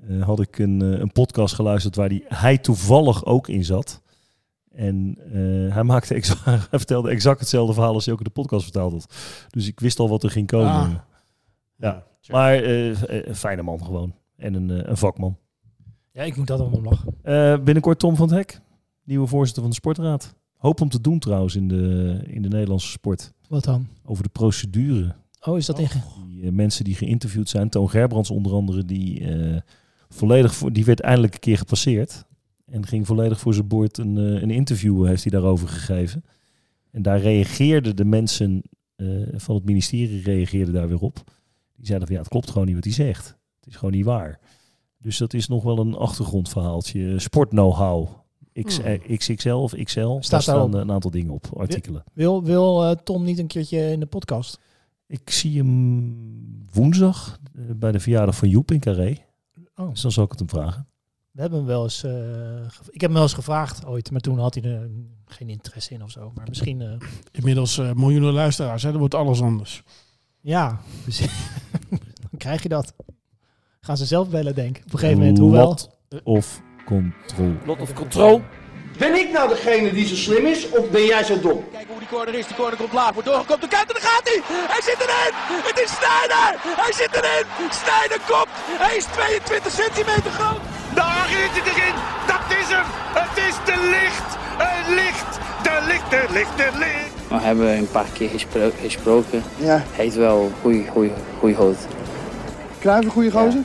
[0.08, 4.02] eh, had ik een, een podcast geluisterd waar die, hij toevallig ook in zat.
[4.70, 8.40] En eh, hij, maakte exa- hij vertelde exact hetzelfde verhaal als hij ook in de
[8.40, 9.14] podcast verteld had.
[9.50, 10.70] Dus ik wist al wat er ging komen.
[10.70, 10.94] Ah.
[11.76, 14.14] Ja, maar een fijne man gewoon.
[14.43, 15.36] En een, eh, een vakman.
[16.12, 17.14] ja, ik moet dat allemaal lachen.
[17.22, 18.61] Eh, binnenkort Tom van het Hek,
[19.05, 20.34] nieuwe voorzitter van de Sportraad.
[20.57, 23.32] Hoop om te doen trouwens in de, in de Nederlandse sport.
[23.49, 23.86] Wat dan?
[24.05, 25.14] Over de procedure.
[25.40, 25.88] Oh, is dat in...
[26.26, 29.26] Die eh, mensen die geïnterviewd zijn, Toon Gerbrands onder andere, die
[30.09, 32.24] volledig voor, die werd eindelijk een keer gepasseerd.
[32.66, 36.24] En ging volledig voor zijn boord een, een interview heeft hij daarover gegeven.
[36.90, 38.62] En daar reageerden de mensen
[39.32, 41.14] van het ministerie reageerde daar weer op.
[41.76, 43.40] Die zeiden van ja, het klopt gewoon niet wat hij zegt.
[43.64, 44.40] Het is gewoon niet waar.
[44.98, 47.18] Dus dat is nog wel een achtergrondverhaaltje.
[47.18, 48.08] Sport know-how.
[48.62, 48.84] X, Hmm.
[48.86, 50.16] eh, XXL of XL.
[50.20, 52.04] Staat daar staan een aantal dingen op, artikelen.
[52.12, 54.58] Wil, wil eh, Tom niet een keertje in de podcast?
[55.06, 59.16] Ik zie hem woensdag eh, bij de verjaardag van Joep in Carré.
[59.76, 59.90] Oh.
[59.90, 60.86] Dus dan zal ik het hem vragen.
[61.30, 62.04] We hebben hem wel eens...
[62.04, 62.10] eh,
[62.68, 64.90] gev- ik heb hem wel eens gevraagd ooit, maar toen had hij er
[65.24, 66.32] geen interesse in of zo.
[66.34, 66.80] Maar misschien...
[66.80, 66.92] eh,
[67.38, 68.90] Inmiddels eh, miljoenen luisteraars, hè?
[68.90, 69.82] dan wordt alles anders.
[70.40, 71.32] ja, precies.
[72.30, 72.94] dan krijg je dat.
[73.87, 74.83] Gaan ze zelf bellen, denk ik.
[74.87, 75.66] Op een gegeven moment, hoewel...
[75.66, 75.91] Lot
[76.24, 77.53] of control.
[77.66, 78.43] Lot of control.
[78.99, 81.64] Ben ik nou degene die zo slim is of ben jij zo dom?
[81.72, 82.47] Kijk hoe die corner is.
[82.47, 83.12] Die corner komt laag.
[83.12, 83.61] Wordt doorgekomen.
[83.68, 84.41] De kant en daar gaat hij.
[84.74, 85.33] Hij zit erin.
[85.70, 86.51] Het is Sneijder.
[86.85, 87.45] Hij zit erin.
[87.83, 88.53] Sneijder komt.
[88.85, 90.62] Hij is 22 centimeter groot.
[91.01, 91.97] Daar is het erin.
[92.33, 92.89] Dat is hem.
[93.20, 94.28] Het is de licht.
[94.64, 95.30] Het licht.
[95.66, 97.12] De licht, de licht, de licht.
[97.28, 99.43] We hebben een paar keer gespro- gesproken.
[99.57, 99.76] Ja.
[99.97, 101.87] Hij heeft wel goede, goede, goede hoofd.
[102.83, 103.62] Kruijf een goede gozer?